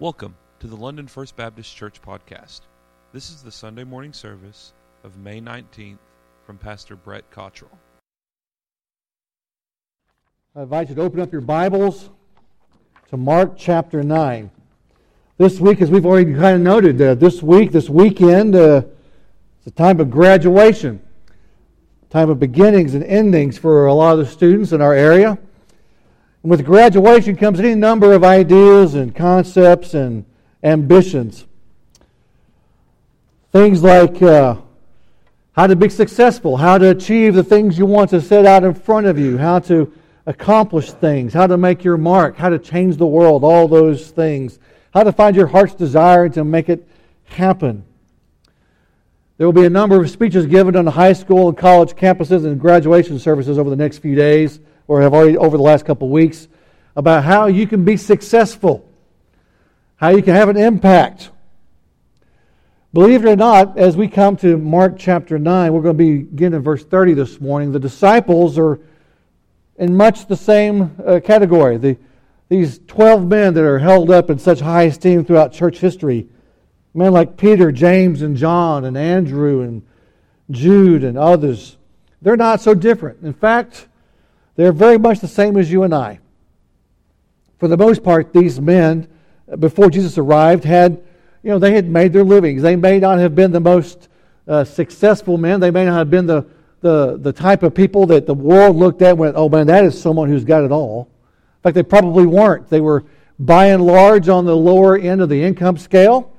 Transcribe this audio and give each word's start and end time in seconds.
Welcome 0.00 0.34
to 0.60 0.66
the 0.66 0.76
London 0.76 1.06
First 1.06 1.36
Baptist 1.36 1.76
Church 1.76 2.00
podcast. 2.00 2.62
This 3.12 3.28
is 3.28 3.42
the 3.42 3.52
Sunday 3.52 3.84
morning 3.84 4.14
service 4.14 4.72
of 5.04 5.18
May 5.18 5.42
19th 5.42 5.98
from 6.46 6.56
Pastor 6.56 6.96
Brett 6.96 7.30
Cottrell. 7.30 7.78
I 10.56 10.62
invite 10.62 10.88
you 10.88 10.94
to 10.94 11.02
open 11.02 11.20
up 11.20 11.30
your 11.30 11.42
Bibles 11.42 12.08
to 13.10 13.18
Mark 13.18 13.58
chapter 13.58 14.02
9. 14.02 14.50
This 15.36 15.60
week, 15.60 15.82
as 15.82 15.90
we've 15.90 16.06
already 16.06 16.32
kind 16.32 16.56
of 16.56 16.62
noted, 16.62 17.02
uh, 17.02 17.14
this 17.14 17.42
week, 17.42 17.70
this 17.70 17.90
weekend, 17.90 18.56
uh, 18.56 18.80
it's 19.58 19.66
a 19.66 19.70
time 19.70 20.00
of 20.00 20.10
graduation, 20.10 20.98
time 22.08 22.30
of 22.30 22.40
beginnings 22.40 22.94
and 22.94 23.04
endings 23.04 23.58
for 23.58 23.84
a 23.84 23.92
lot 23.92 24.18
of 24.18 24.20
the 24.20 24.32
students 24.32 24.72
in 24.72 24.80
our 24.80 24.94
area. 24.94 25.38
And 26.42 26.50
with 26.50 26.64
graduation 26.64 27.36
comes 27.36 27.60
any 27.60 27.74
number 27.74 28.12
of 28.12 28.24
ideas 28.24 28.94
and 28.94 29.14
concepts 29.14 29.94
and 29.94 30.24
ambitions. 30.62 31.46
Things 33.52 33.82
like 33.82 34.22
uh, 34.22 34.56
how 35.52 35.66
to 35.66 35.76
be 35.76 35.88
successful, 35.88 36.56
how 36.56 36.78
to 36.78 36.90
achieve 36.90 37.34
the 37.34 37.44
things 37.44 37.78
you 37.78 37.84
want 37.84 38.10
to 38.10 38.20
set 38.20 38.46
out 38.46 38.64
in 38.64 38.74
front 38.74 39.06
of 39.06 39.18
you, 39.18 39.36
how 39.36 39.58
to 39.60 39.92
accomplish 40.26 40.92
things, 40.92 41.32
how 41.34 41.46
to 41.46 41.58
make 41.58 41.84
your 41.84 41.96
mark, 41.96 42.36
how 42.36 42.48
to 42.48 42.58
change 42.58 42.96
the 42.96 43.06
world, 43.06 43.44
all 43.44 43.68
those 43.68 44.10
things, 44.10 44.58
how 44.94 45.02
to 45.02 45.12
find 45.12 45.36
your 45.36 45.48
heart's 45.48 45.74
desire 45.74 46.24
and 46.24 46.34
to 46.34 46.44
make 46.44 46.68
it 46.68 46.86
happen. 47.24 47.84
There 49.36 49.46
will 49.46 49.52
be 49.52 49.64
a 49.64 49.70
number 49.70 50.00
of 50.00 50.08
speeches 50.10 50.46
given 50.46 50.76
on 50.76 50.84
the 50.84 50.90
high 50.90 51.14
school 51.14 51.48
and 51.48 51.56
college 51.56 51.94
campuses 51.94 52.44
and 52.44 52.60
graduation 52.60 53.18
services 53.18 53.58
over 53.58 53.70
the 53.70 53.76
next 53.76 53.98
few 53.98 54.14
days 54.14 54.60
or 54.90 55.00
have 55.02 55.14
already 55.14 55.38
over 55.38 55.56
the 55.56 55.62
last 55.62 55.84
couple 55.84 56.08
of 56.08 56.10
weeks 56.10 56.48
about 56.96 57.22
how 57.22 57.46
you 57.46 57.64
can 57.64 57.84
be 57.84 57.96
successful, 57.96 58.84
how 59.94 60.08
you 60.08 60.20
can 60.20 60.34
have 60.34 60.48
an 60.48 60.56
impact. 60.56 61.30
Believe 62.92 63.24
it 63.24 63.30
or 63.30 63.36
not, 63.36 63.78
as 63.78 63.96
we 63.96 64.08
come 64.08 64.36
to 64.38 64.56
Mark 64.58 64.98
chapter 64.98 65.38
9, 65.38 65.72
we're 65.72 65.82
going 65.82 65.96
to 65.96 66.24
begin 66.24 66.54
in 66.54 66.62
verse 66.62 66.82
30 66.82 67.14
this 67.14 67.40
morning. 67.40 67.70
The 67.70 67.78
disciples 67.78 68.58
are 68.58 68.80
in 69.76 69.96
much 69.96 70.26
the 70.26 70.36
same 70.36 70.96
uh, 71.06 71.20
category. 71.22 71.76
The, 71.76 71.96
these 72.48 72.80
12 72.88 73.28
men 73.28 73.54
that 73.54 73.62
are 73.62 73.78
held 73.78 74.10
up 74.10 74.28
in 74.28 74.40
such 74.40 74.58
high 74.58 74.82
esteem 74.82 75.24
throughout 75.24 75.52
church 75.52 75.78
history, 75.78 76.26
men 76.94 77.12
like 77.12 77.36
Peter, 77.36 77.70
James, 77.70 78.22
and 78.22 78.36
John, 78.36 78.84
and 78.84 78.98
Andrew, 78.98 79.62
and 79.62 79.86
Jude, 80.50 81.04
and 81.04 81.16
others, 81.16 81.76
they're 82.20 82.36
not 82.36 82.60
so 82.60 82.74
different. 82.74 83.22
In 83.22 83.32
fact, 83.34 83.86
they're 84.60 84.72
very 84.72 84.98
much 84.98 85.20
the 85.20 85.28
same 85.28 85.56
as 85.56 85.72
you 85.72 85.84
and 85.84 85.94
I. 85.94 86.20
For 87.58 87.66
the 87.66 87.78
most 87.78 88.02
part, 88.02 88.34
these 88.34 88.60
men, 88.60 89.08
before 89.58 89.88
Jesus 89.88 90.18
arrived, 90.18 90.64
had, 90.64 91.02
you 91.42 91.48
know, 91.48 91.58
they 91.58 91.72
had 91.72 91.88
made 91.88 92.12
their 92.12 92.24
livings. 92.24 92.60
They 92.60 92.76
may 92.76 92.98
not 92.98 93.18
have 93.18 93.34
been 93.34 93.52
the 93.52 93.60
most 93.60 94.08
uh, 94.46 94.64
successful 94.64 95.38
men. 95.38 95.60
They 95.60 95.70
may 95.70 95.86
not 95.86 95.96
have 95.96 96.10
been 96.10 96.26
the, 96.26 96.44
the, 96.82 97.16
the 97.16 97.32
type 97.32 97.62
of 97.62 97.74
people 97.74 98.04
that 98.08 98.26
the 98.26 98.34
world 98.34 98.76
looked 98.76 99.00
at 99.00 99.12
and 99.12 99.18
went, 99.18 99.36
oh 99.36 99.48
man, 99.48 99.66
that 99.68 99.82
is 99.82 99.98
someone 99.98 100.28
who's 100.28 100.44
got 100.44 100.62
it 100.62 100.72
all. 100.72 101.08
In 101.58 101.62
fact, 101.62 101.74
they 101.74 101.82
probably 101.82 102.26
weren't. 102.26 102.68
They 102.68 102.82
were, 102.82 103.04
by 103.38 103.68
and 103.68 103.86
large, 103.86 104.28
on 104.28 104.44
the 104.44 104.56
lower 104.56 104.98
end 104.98 105.22
of 105.22 105.30
the 105.30 105.42
income 105.42 105.78
scale. 105.78 106.36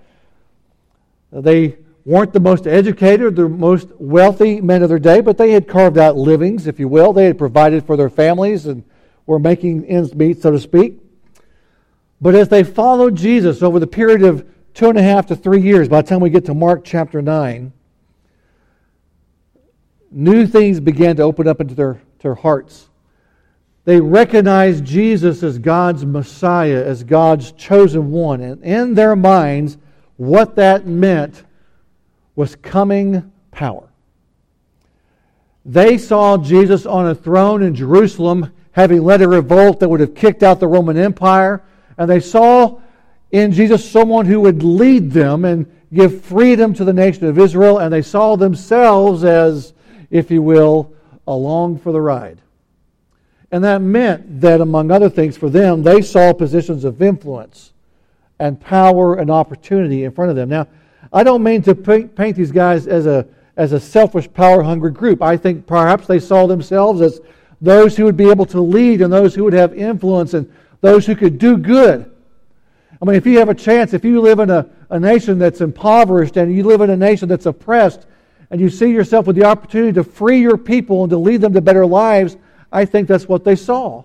They 1.31 1.77
weren't 2.05 2.33
the 2.33 2.39
most 2.39 2.67
educated, 2.67 3.35
the 3.35 3.47
most 3.47 3.89
wealthy 3.99 4.59
men 4.61 4.81
of 4.83 4.89
their 4.89 4.99
day, 4.99 5.21
but 5.21 5.37
they 5.37 5.51
had 5.51 5.67
carved 5.67 5.97
out 5.97 6.17
livings, 6.17 6.67
if 6.67 6.79
you 6.79 6.87
will. 6.87 7.13
They 7.13 7.25
had 7.25 7.37
provided 7.37 7.85
for 7.85 7.95
their 7.95 8.09
families 8.09 8.65
and 8.65 8.83
were 9.25 9.39
making 9.39 9.85
ends 9.85 10.13
meet, 10.15 10.41
so 10.41 10.51
to 10.51 10.59
speak. 10.59 10.99
But 12.19 12.35
as 12.35 12.49
they 12.49 12.63
followed 12.63 13.15
Jesus 13.15 13.61
over 13.61 13.79
the 13.79 13.87
period 13.87 14.23
of 14.23 14.47
two 14.73 14.89
and 14.89 14.97
a 14.97 15.03
half 15.03 15.27
to 15.27 15.35
three 15.35 15.61
years, 15.61 15.89
by 15.89 16.01
the 16.01 16.07
time 16.07 16.19
we 16.19 16.29
get 16.29 16.45
to 16.45 16.53
Mark 16.53 16.83
chapter 16.83 17.21
9, 17.21 17.71
new 20.11 20.47
things 20.47 20.79
began 20.79 21.15
to 21.15 21.23
open 21.23 21.47
up 21.47 21.61
into 21.61 21.75
their, 21.75 22.01
their 22.19 22.35
hearts. 22.35 22.89
They 23.85 23.99
recognized 23.99 24.85
Jesus 24.85 25.41
as 25.41 25.57
God's 25.57 26.05
Messiah, 26.05 26.83
as 26.83 27.03
God's 27.03 27.51
chosen 27.53 28.11
one. 28.11 28.41
And 28.41 28.63
in 28.63 28.93
their 28.93 29.15
minds, 29.15 29.77
what 30.17 30.55
that 30.55 30.85
meant 30.85 31.43
was 32.35 32.55
coming 32.55 33.31
power. 33.51 33.87
They 35.65 35.97
saw 35.97 36.37
Jesus 36.37 36.85
on 36.85 37.07
a 37.07 37.15
throne 37.15 37.61
in 37.61 37.75
Jerusalem, 37.75 38.51
having 38.71 39.03
led 39.03 39.21
a 39.21 39.27
revolt 39.27 39.79
that 39.79 39.89
would 39.89 39.99
have 39.99 40.15
kicked 40.15 40.43
out 40.43 40.59
the 40.59 40.67
Roman 40.67 40.97
Empire. 40.97 41.61
And 41.97 42.09
they 42.09 42.19
saw 42.19 42.79
in 43.31 43.51
Jesus 43.51 43.89
someone 43.89 44.25
who 44.25 44.41
would 44.41 44.63
lead 44.63 45.11
them 45.11 45.45
and 45.45 45.71
give 45.93 46.23
freedom 46.23 46.73
to 46.73 46.83
the 46.83 46.93
nation 46.93 47.25
of 47.25 47.37
Israel. 47.37 47.77
And 47.77 47.93
they 47.93 48.01
saw 48.01 48.35
themselves 48.35 49.23
as, 49.23 49.73
if 50.09 50.31
you 50.31 50.41
will, 50.41 50.93
along 51.27 51.79
for 51.79 51.91
the 51.91 52.01
ride. 52.01 52.39
And 53.51 53.63
that 53.65 53.81
meant 53.81 54.41
that, 54.41 54.61
among 54.61 54.89
other 54.89 55.09
things, 55.09 55.37
for 55.37 55.49
them, 55.49 55.83
they 55.83 56.01
saw 56.01 56.33
positions 56.33 56.85
of 56.85 57.01
influence 57.01 57.73
and 58.39 58.59
power 58.59 59.15
and 59.15 59.29
opportunity 59.29 60.05
in 60.05 60.11
front 60.11 60.31
of 60.31 60.37
them. 60.37 60.49
Now, 60.49 60.67
I 61.13 61.23
don't 61.23 61.43
mean 61.43 61.61
to 61.63 61.75
paint, 61.75 62.15
paint 62.15 62.37
these 62.37 62.51
guys 62.51 62.87
as 62.87 63.05
a, 63.05 63.27
as 63.57 63.73
a 63.73 63.79
selfish, 63.79 64.31
power 64.33 64.63
hungry 64.63 64.91
group. 64.91 65.21
I 65.21 65.37
think 65.37 65.67
perhaps 65.67 66.07
they 66.07 66.19
saw 66.19 66.47
themselves 66.47 67.01
as 67.01 67.19
those 67.59 67.97
who 67.97 68.05
would 68.05 68.17
be 68.17 68.29
able 68.29 68.45
to 68.47 68.61
lead 68.61 69.01
and 69.01 69.11
those 69.11 69.35
who 69.35 69.43
would 69.43 69.53
have 69.53 69.73
influence 69.73 70.33
and 70.33 70.51
those 70.81 71.05
who 71.05 71.15
could 71.15 71.37
do 71.37 71.57
good. 71.57 72.09
I 73.01 73.05
mean, 73.05 73.15
if 73.15 73.25
you 73.25 73.39
have 73.39 73.49
a 73.49 73.55
chance, 73.55 73.93
if 73.93 74.05
you 74.05 74.21
live 74.21 74.39
in 74.39 74.49
a, 74.49 74.69
a 74.89 74.99
nation 74.99 75.39
that's 75.39 75.61
impoverished 75.61 76.37
and 76.37 76.55
you 76.55 76.63
live 76.63 76.81
in 76.81 76.89
a 76.89 76.97
nation 76.97 77.27
that's 77.27 77.45
oppressed, 77.45 78.05
and 78.51 78.59
you 78.59 78.69
see 78.69 78.91
yourself 78.91 79.27
with 79.27 79.37
the 79.37 79.45
opportunity 79.45 79.93
to 79.93 80.03
free 80.03 80.39
your 80.39 80.57
people 80.57 81.03
and 81.03 81.09
to 81.09 81.17
lead 81.17 81.39
them 81.41 81.53
to 81.53 81.61
better 81.61 81.85
lives, 81.85 82.35
I 82.71 82.85
think 82.85 83.07
that's 83.07 83.27
what 83.27 83.43
they 83.43 83.55
saw. 83.55 84.03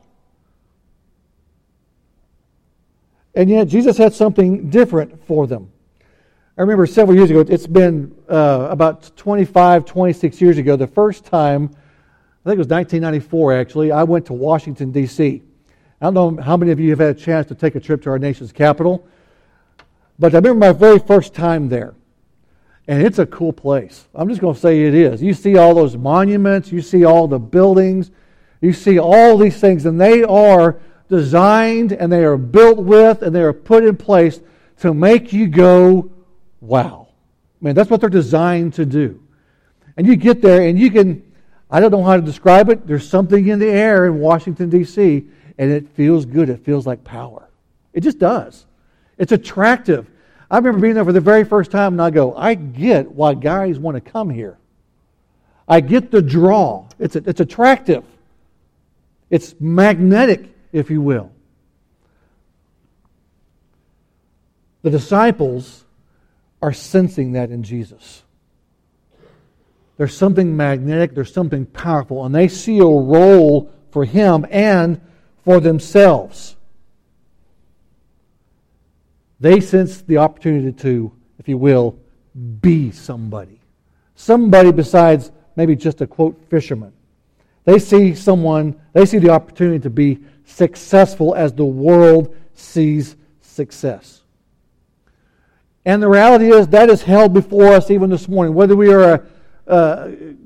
And 3.35 3.51
yet, 3.51 3.69
Jesus 3.69 3.99
had 3.99 4.15
something 4.15 4.71
different 4.71 5.27
for 5.27 5.47
them. 5.47 5.71
I 6.59 6.63
remember 6.63 6.87
several 6.87 7.15
years 7.15 7.29
ago, 7.29 7.41
it's 7.41 7.67
been 7.67 8.17
uh, 8.31 8.69
about 8.71 9.15
25, 9.15 9.85
26 9.85 10.41
years 10.41 10.57
ago, 10.57 10.75
the 10.75 10.87
first 10.87 11.27
time, 11.27 11.65
I 11.65 12.49
think 12.49 12.55
it 12.55 12.59
was 12.59 12.69
1994 12.69 13.53
actually, 13.53 13.93
I 13.93 14.05
went 14.05 14.25
to 14.27 14.33
Washington, 14.33 14.91
D.C. 14.91 15.43
I 16.01 16.05
don't 16.11 16.15
know 16.15 16.43
how 16.43 16.57
many 16.57 16.73
of 16.73 16.81
you 16.81 16.89
have 16.91 16.99
had 16.99 17.15
a 17.15 17.19
chance 17.19 17.47
to 17.49 17.55
take 17.55 17.75
a 17.75 17.81
trip 17.81 18.01
to 18.05 18.11
our 18.11 18.19
nation's 18.19 18.53
capital, 18.53 19.07
but 20.19 20.33
I 20.33 20.39
remember 20.39 20.67
my 20.67 20.73
very 20.73 20.99
first 20.99 21.35
time 21.35 21.69
there. 21.69 21.95
And 22.89 23.03
it's 23.03 23.19
a 23.19 23.27
cool 23.27 23.53
place. 23.53 24.07
I'm 24.15 24.31
just 24.31 24.41
going 24.41 24.55
to 24.55 24.61
say 24.61 24.85
it 24.85 24.95
is. 24.95 25.21
You 25.23 25.35
see 25.35 25.59
all 25.59 25.75
those 25.75 25.95
monuments, 25.95 26.73
you 26.73 26.81
see 26.81 27.05
all 27.05 27.29
the 27.29 27.39
buildings, 27.39 28.11
you 28.63 28.73
see 28.73 28.99
all 28.99 29.37
these 29.37 29.61
things, 29.61 29.85
and 29.85 30.01
they 30.01 30.23
are 30.23 30.79
designed 31.11 31.93
and 31.93 32.11
they 32.11 32.25
are 32.25 32.39
built 32.39 32.79
with 32.79 33.21
and 33.21 33.35
they 33.35 33.43
are 33.43 33.53
put 33.53 33.85
in 33.85 33.95
place 33.95 34.41
to 34.79 34.95
make 34.95 35.35
you 35.35 35.49
go, 35.49 36.11
wow. 36.67 37.09
Man, 37.61 37.75
that's 37.75 37.91
what 37.91 38.01
they're 38.01 38.11
designed 38.11 38.75
to 38.75 38.85
do. 38.85 39.23
And 39.97 40.07
you 40.07 40.17
get 40.17 40.43
there 40.43 40.69
and 40.69 40.79
you 40.79 40.91
can, 40.91 41.23
I 41.71 41.81
don't 41.81 41.91
know 41.91 42.05
how 42.05 42.17
to 42.17 42.23
describe 42.23 42.69
it. 42.69 42.87
There's 42.87 43.09
something 43.09 43.49
in 43.49 43.59
the 43.59 43.69
air 43.69 44.07
in 44.07 44.21
Washington, 44.21 44.69
D.C., 44.69 45.27
and 45.59 45.71
it 45.71 45.89
feels 45.91 46.27
good. 46.27 46.51
It 46.51 46.65
feels 46.65 46.87
like 46.87 47.03
power. 47.03 47.49
It 47.95 48.01
just 48.01 48.19
does. 48.19 48.67
It's 49.17 49.33
attractive. 49.33 50.07
I 50.51 50.57
remember 50.59 50.81
being 50.81 50.95
there 50.95 51.05
for 51.05 51.13
the 51.13 51.21
very 51.21 51.45
first 51.45 51.71
time, 51.71 51.95
and 51.95 52.03
I 52.03 52.11
go, 52.11 52.37
I 52.37 52.55
get 52.55 53.11
why 53.11 53.35
guys 53.35 53.79
want 53.79 53.95
to 53.97 54.01
come 54.01 54.29
here. 54.29 54.59
I 55.67 55.81
get 55.81 56.11
the 56.11 56.23
draw. 56.23 56.87
It's, 56.99 57.17
it's 57.17 57.41
attractive, 57.41 58.05
it's 59.31 59.55
magnetic, 59.59 60.55
if 60.73 60.91
you 60.91 61.01
will. 61.01 61.33
The 64.83 64.91
disciples 64.91 65.86
are 66.63 66.73
sensing 66.73 67.33
that 67.33 67.51
in 67.51 67.63
Jesus. 67.63 68.23
There's 69.97 70.17
something 70.17 70.57
magnetic, 70.57 71.15
there's 71.15 71.33
something 71.33 71.67
powerful, 71.67 72.25
and 72.25 72.35
they 72.35 72.49
see 72.49 72.79
a 72.79 72.85
role 72.85 73.71
for 73.91 74.05
him 74.05 74.47
and 74.51 75.01
for 75.45 75.61
themselves. 75.61 76.57
They 79.41 79.61
sense 79.61 80.03
the 80.03 80.19
opportunity 80.19 80.73
to, 80.83 81.13
if 81.39 81.49
you 81.49 81.59
will, 81.59 81.99
be 82.61 82.91
somebody. 82.91 83.61
Somebody 84.15 84.73
besides 84.73 85.31
maybe 85.57 85.77
just 85.77 86.01
a 86.01 86.07
quote 86.07 86.43
fisherman. 86.51 86.93
They 87.65 87.79
see 87.79 88.15
someone, 88.15 88.81
they 88.93 89.07
see 89.07 89.19
the 89.19 89.31
opportunity 89.31 89.81
to 89.81 89.91
be 89.91 90.21
successful 90.45 91.35
as 91.35 91.53
the 91.53 91.65
world 91.65 92.35
sees 92.55 93.17
success. 93.41 94.23
And 95.87 96.03
the 96.03 96.09
reality 96.09 96.53
is 96.53 96.67
that 96.69 96.91
is 96.91 97.03
held 97.03 97.33
before 97.33 97.69
us 97.69 97.91
even 97.91 98.11
this 98.11 98.29
morning. 98.29 98.53
Whether 98.55 98.75
we 98.75 98.93
are 98.93 99.25
a, 99.67 100.37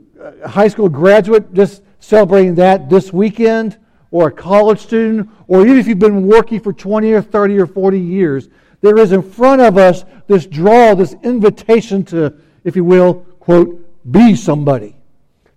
a, 0.43 0.49
high 0.49 0.69
school 0.69 0.91
graduate 0.91 1.53
just 1.55 1.83
celebrating 1.99 2.55
that 2.57 2.91
this 2.91 3.13
weekend, 3.13 3.79
or 4.13 4.29
a 4.29 4.31
college 4.31 4.81
student, 4.81 5.31
or 5.49 5.63
even 5.63 5.79
if 5.79 5.87
you've 5.87 5.99
been 5.99 6.27
working 6.27 6.61
for 6.61 6.73
20 6.73 7.13
or 7.13 7.23
30 7.23 7.59
or 7.59 7.67
40 7.67 7.99
years, 7.99 8.49
There 8.81 8.99
is 8.99 9.13
in 9.13 9.23
front 9.23 9.61
of 9.61 9.77
us 9.77 10.05
this 10.27 10.47
draw, 10.47 10.95
this 10.95 11.15
invitation 11.23 12.05
to, 12.07 12.35
if 12.65 12.77
you 12.77 12.85
will, 12.85 13.15
quote, 13.39 13.87
be 14.11 14.35
somebody. 14.35 14.97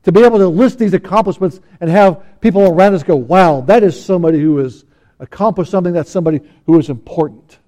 To 0.03 0.12
be 0.12 0.21
able 0.24 0.39
to 0.39 0.47
list 0.47 0.80
these 0.80 0.94
accomplishments 0.94 1.62
and 1.80 1.89
have 1.89 2.24
people 2.41 2.63
around 2.63 2.94
us 2.94 3.03
go, 3.03 3.15
wow, 3.15 3.62
that 3.62 3.83
is 3.83 4.03
somebody 4.03 4.39
who 4.39 4.57
has 4.57 4.83
accomplished 5.19 5.71
something, 5.71 5.94
that's 5.94 6.12
somebody 6.12 6.41
who 6.65 6.77
is 6.77 6.89
important. 6.89 7.59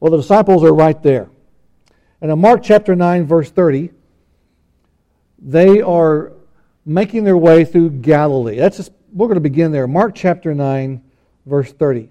Well, 0.00 0.10
the 0.10 0.16
disciples 0.16 0.64
are 0.64 0.74
right 0.74 1.00
there. 1.02 1.28
And 2.20 2.30
in 2.30 2.38
Mark 2.38 2.62
chapter 2.62 2.96
9, 2.96 3.26
verse 3.26 3.50
30, 3.50 3.90
they 5.38 5.80
are 5.80 6.32
making 6.84 7.24
their 7.24 7.36
way 7.36 7.64
through 7.64 7.90
Galilee. 7.90 8.56
That's 8.56 8.78
just, 8.78 8.92
we're 9.12 9.26
going 9.26 9.36
to 9.36 9.40
begin 9.40 9.72
there. 9.72 9.86
Mark 9.86 10.14
chapter 10.14 10.54
9, 10.54 11.02
verse 11.46 11.72
30. 11.72 12.08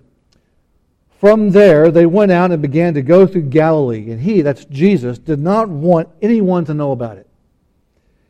From 1.19 1.49
there, 1.49 1.91
they 1.91 2.05
went 2.05 2.31
out 2.31 2.51
and 2.51 2.61
began 2.61 2.93
to 2.93 3.01
go 3.01 3.27
through 3.27 3.43
Galilee, 3.43 4.09
and 4.11 4.21
he, 4.21 4.41
that's 4.41 4.65
Jesus, 4.65 5.19
did 5.19 5.39
not 5.39 5.67
want 5.67 6.07
anyone 6.21 6.63
to 6.65 6.73
know 6.73 6.91
about 6.91 7.17
it. 7.17 7.27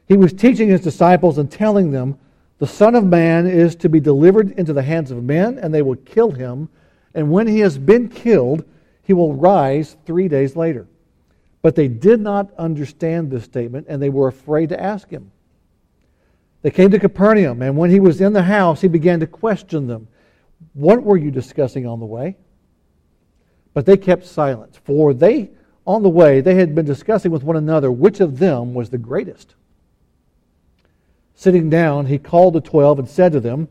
He 0.07 0.17
was 0.17 0.33
teaching 0.33 0.69
his 0.69 0.81
disciples 0.81 1.37
and 1.37 1.51
telling 1.51 1.91
them, 1.91 2.17
The 2.57 2.65
Son 2.65 2.95
of 2.95 3.05
Man 3.05 3.45
is 3.45 3.75
to 3.75 3.89
be 3.89 3.99
delivered 3.99 4.51
into 4.53 4.73
the 4.73 4.81
hands 4.81 5.11
of 5.11 5.23
men, 5.23 5.59
and 5.59 5.71
they 5.71 5.83
will 5.83 5.97
kill 5.97 6.31
him, 6.31 6.67
and 7.13 7.29
when 7.29 7.45
he 7.45 7.59
has 7.59 7.77
been 7.77 8.09
killed, 8.09 8.65
he 9.09 9.13
will 9.13 9.33
rise 9.33 9.97
three 10.05 10.27
days 10.27 10.55
later. 10.55 10.85
But 11.63 11.73
they 11.73 11.87
did 11.87 12.19
not 12.19 12.53
understand 12.59 13.31
this 13.31 13.43
statement, 13.43 13.87
and 13.89 13.99
they 13.99 14.09
were 14.09 14.27
afraid 14.27 14.69
to 14.69 14.79
ask 14.79 15.09
him. 15.09 15.31
They 16.61 16.69
came 16.69 16.91
to 16.91 16.99
Capernaum, 16.99 17.63
and 17.63 17.75
when 17.75 17.89
he 17.89 17.99
was 17.99 18.21
in 18.21 18.33
the 18.33 18.43
house, 18.43 18.81
he 18.81 18.87
began 18.87 19.19
to 19.21 19.25
question 19.25 19.87
them. 19.87 20.09
What 20.75 21.01
were 21.01 21.17
you 21.17 21.31
discussing 21.31 21.87
on 21.87 21.99
the 21.99 22.05
way? 22.05 22.37
But 23.73 23.87
they 23.87 23.97
kept 23.97 24.27
silence, 24.27 24.77
for 24.77 25.15
they, 25.15 25.49
on 25.87 26.03
the 26.03 26.09
way, 26.09 26.39
they 26.39 26.53
had 26.53 26.75
been 26.75 26.85
discussing 26.85 27.31
with 27.31 27.41
one 27.41 27.57
another 27.57 27.91
which 27.91 28.19
of 28.19 28.37
them 28.37 28.75
was 28.75 28.91
the 28.91 28.99
greatest. 28.99 29.55
Sitting 31.33 31.67
down, 31.67 32.05
he 32.05 32.19
called 32.19 32.53
the 32.53 32.61
twelve 32.61 32.99
and 32.99 33.09
said 33.09 33.31
to 33.31 33.39
them, 33.39 33.69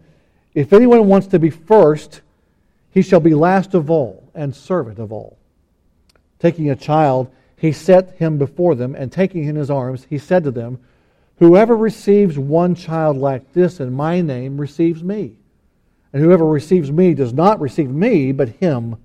If 0.52 0.72
anyone 0.72 1.06
wants 1.06 1.28
to 1.28 1.38
be 1.38 1.50
first, 1.50 2.22
he 2.90 3.02
shall 3.02 3.20
be 3.20 3.34
last 3.36 3.74
of 3.74 3.88
all 3.88 4.27
and 4.38 4.54
servant 4.54 4.98
of 4.98 5.12
all. 5.12 5.36
Taking 6.38 6.70
a 6.70 6.76
child, 6.76 7.30
he 7.56 7.72
set 7.72 8.16
him 8.16 8.38
before 8.38 8.74
them, 8.76 8.94
and 8.94 9.10
taking 9.10 9.42
him 9.42 9.50
in 9.50 9.56
his 9.56 9.70
arms, 9.70 10.06
he 10.08 10.16
said 10.16 10.44
to 10.44 10.50
them, 10.50 10.78
Whoever 11.38 11.76
receives 11.76 12.38
one 12.38 12.74
child 12.74 13.16
like 13.16 13.52
this 13.52 13.80
in 13.80 13.92
my 13.92 14.20
name 14.20 14.60
receives 14.60 15.02
me. 15.02 15.36
And 16.12 16.22
whoever 16.22 16.46
receives 16.46 16.90
me 16.90 17.14
does 17.14 17.32
not 17.32 17.60
receive 17.60 17.90
me, 17.90 18.32
but 18.32 18.48
him 18.48 18.96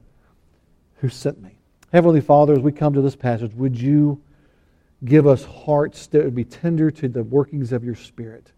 who 0.97 1.09
sent 1.09 1.41
me. 1.41 1.57
Heavenly 1.91 2.21
Father, 2.21 2.53
as 2.53 2.59
we 2.59 2.71
come 2.71 2.94
to 2.94 3.01
this 3.01 3.15
passage, 3.15 3.53
would 3.53 3.80
you 3.80 4.21
give 5.03 5.27
us 5.27 5.44
hearts 5.44 6.07
that 6.07 6.24
would 6.24 6.35
be 6.35 6.45
tender 6.45 6.89
to 6.91 7.07
the 7.07 7.24
workings 7.24 7.71
of 7.71 7.83
your 7.83 7.95
Spirit? 7.95 8.51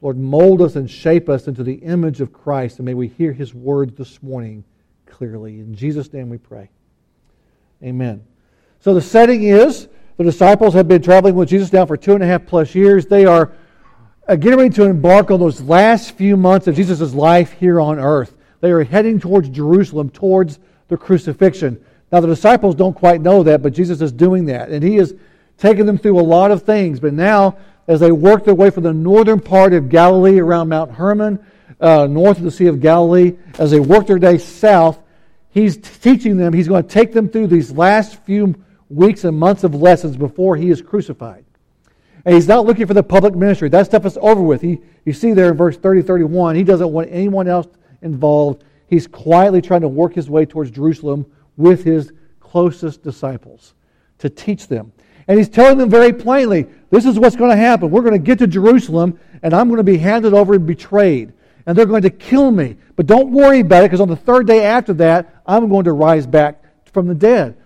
Lord, 0.00 0.18
mold 0.18 0.60
us 0.60 0.76
and 0.76 0.90
shape 0.90 1.28
us 1.28 1.46
into 1.46 1.62
the 1.62 1.74
image 1.74 2.20
of 2.20 2.32
Christ, 2.32 2.78
and 2.78 2.86
may 2.86 2.94
we 2.94 3.08
hear 3.08 3.32
his 3.32 3.54
words 3.54 3.96
this 3.96 4.22
morning 4.22 4.64
clearly. 5.12 5.60
In 5.60 5.74
Jesus' 5.74 6.12
name 6.12 6.28
we 6.28 6.38
pray. 6.38 6.70
Amen. 7.84 8.24
So 8.80 8.94
the 8.94 9.00
setting 9.00 9.44
is 9.44 9.88
the 10.16 10.24
disciples 10.24 10.74
have 10.74 10.88
been 10.88 11.02
traveling 11.02 11.34
with 11.34 11.48
Jesus 11.48 11.72
now 11.72 11.86
for 11.86 11.96
two 11.96 12.14
and 12.14 12.22
a 12.22 12.26
half 12.26 12.46
plus 12.46 12.74
years. 12.74 13.06
They 13.06 13.24
are 13.24 13.52
uh, 14.26 14.36
getting 14.36 14.58
ready 14.58 14.74
to 14.74 14.84
embark 14.84 15.30
on 15.30 15.38
those 15.38 15.60
last 15.60 16.12
few 16.12 16.36
months 16.36 16.66
of 16.66 16.74
Jesus' 16.74 17.14
life 17.14 17.52
here 17.52 17.80
on 17.80 17.98
earth. 17.98 18.34
They 18.60 18.70
are 18.70 18.82
heading 18.84 19.20
towards 19.20 19.48
Jerusalem, 19.48 20.10
towards 20.10 20.58
the 20.88 20.96
crucifixion. 20.96 21.84
Now, 22.10 22.20
the 22.20 22.28
disciples 22.28 22.74
don't 22.74 22.94
quite 22.94 23.20
know 23.20 23.42
that, 23.42 23.62
but 23.62 23.72
Jesus 23.72 24.00
is 24.00 24.12
doing 24.12 24.46
that. 24.46 24.68
And 24.68 24.82
he 24.82 24.96
is 24.96 25.14
taking 25.58 25.86
them 25.86 25.98
through 25.98 26.20
a 26.20 26.22
lot 26.22 26.50
of 26.50 26.62
things. 26.62 27.00
But 27.00 27.14
now, 27.14 27.56
as 27.88 28.00
they 28.00 28.12
work 28.12 28.44
their 28.44 28.54
way 28.54 28.70
from 28.70 28.84
the 28.84 28.92
northern 28.92 29.40
part 29.40 29.72
of 29.72 29.88
Galilee 29.88 30.38
around 30.38 30.68
Mount 30.68 30.92
Hermon, 30.92 31.44
uh, 31.82 32.06
north 32.06 32.38
of 32.38 32.44
the 32.44 32.50
Sea 32.50 32.66
of 32.66 32.80
Galilee, 32.80 33.36
as 33.58 33.70
they 33.70 33.80
work 33.80 34.06
their 34.06 34.18
day 34.18 34.38
south, 34.38 34.98
he's 35.50 35.76
teaching 35.76 36.36
them, 36.36 36.52
he's 36.52 36.68
going 36.68 36.82
to 36.82 36.88
take 36.88 37.12
them 37.12 37.28
through 37.28 37.48
these 37.48 37.72
last 37.72 38.22
few 38.24 38.54
weeks 38.88 39.24
and 39.24 39.36
months 39.36 39.64
of 39.64 39.74
lessons 39.74 40.16
before 40.16 40.56
he 40.56 40.70
is 40.70 40.80
crucified. 40.80 41.44
And 42.24 42.34
he's 42.34 42.46
not 42.46 42.64
looking 42.66 42.86
for 42.86 42.94
the 42.94 43.02
public 43.02 43.34
ministry. 43.34 43.68
That 43.68 43.86
stuff 43.86 44.06
is 44.06 44.16
over 44.20 44.40
with. 44.40 44.62
He, 44.62 44.78
you 45.04 45.12
see 45.12 45.32
there 45.32 45.50
in 45.50 45.56
verse 45.56 45.76
30, 45.76 46.02
31, 46.02 46.54
he 46.54 46.62
doesn't 46.62 46.92
want 46.92 47.08
anyone 47.10 47.48
else 47.48 47.66
involved. 48.00 48.62
He's 48.86 49.08
quietly 49.08 49.60
trying 49.60 49.80
to 49.80 49.88
work 49.88 50.14
his 50.14 50.30
way 50.30 50.46
towards 50.46 50.70
Jerusalem 50.70 51.26
with 51.56 51.82
his 51.82 52.12
closest 52.38 53.02
disciples 53.02 53.74
to 54.18 54.30
teach 54.30 54.68
them. 54.68 54.92
And 55.26 55.38
he's 55.38 55.48
telling 55.48 55.78
them 55.78 55.90
very 55.90 56.12
plainly, 56.12 56.66
this 56.90 57.06
is 57.06 57.18
what's 57.18 57.36
going 57.36 57.50
to 57.50 57.56
happen. 57.56 57.90
We're 57.90 58.02
going 58.02 58.12
to 58.12 58.18
get 58.18 58.38
to 58.38 58.46
Jerusalem, 58.46 59.18
and 59.42 59.54
I'm 59.54 59.68
going 59.68 59.78
to 59.78 59.84
be 59.84 59.98
handed 59.98 60.34
over 60.34 60.54
and 60.54 60.66
betrayed. 60.66 61.32
And 61.66 61.76
they're 61.76 61.86
going 61.86 62.02
to 62.02 62.10
kill 62.10 62.50
me. 62.50 62.76
But 62.96 63.06
don't 63.06 63.30
worry 63.30 63.60
about 63.60 63.84
it, 63.84 63.88
because 63.88 64.00
on 64.00 64.08
the 64.08 64.16
third 64.16 64.46
day 64.46 64.64
after 64.64 64.92
that, 64.94 65.42
I'm 65.46 65.68
going 65.68 65.84
to 65.84 65.92
rise 65.92 66.26
back 66.26 66.62
from 66.92 67.06
the 67.06 67.14
dead. 67.14 67.56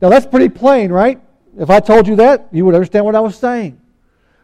Now, 0.00 0.08
that's 0.08 0.26
pretty 0.26 0.48
plain, 0.48 0.90
right? 0.90 1.20
If 1.58 1.68
I 1.70 1.80
told 1.80 2.06
you 2.06 2.16
that, 2.16 2.48
you 2.52 2.64
would 2.64 2.74
understand 2.74 3.04
what 3.04 3.14
I 3.14 3.20
was 3.20 3.36
saying. 3.36 3.80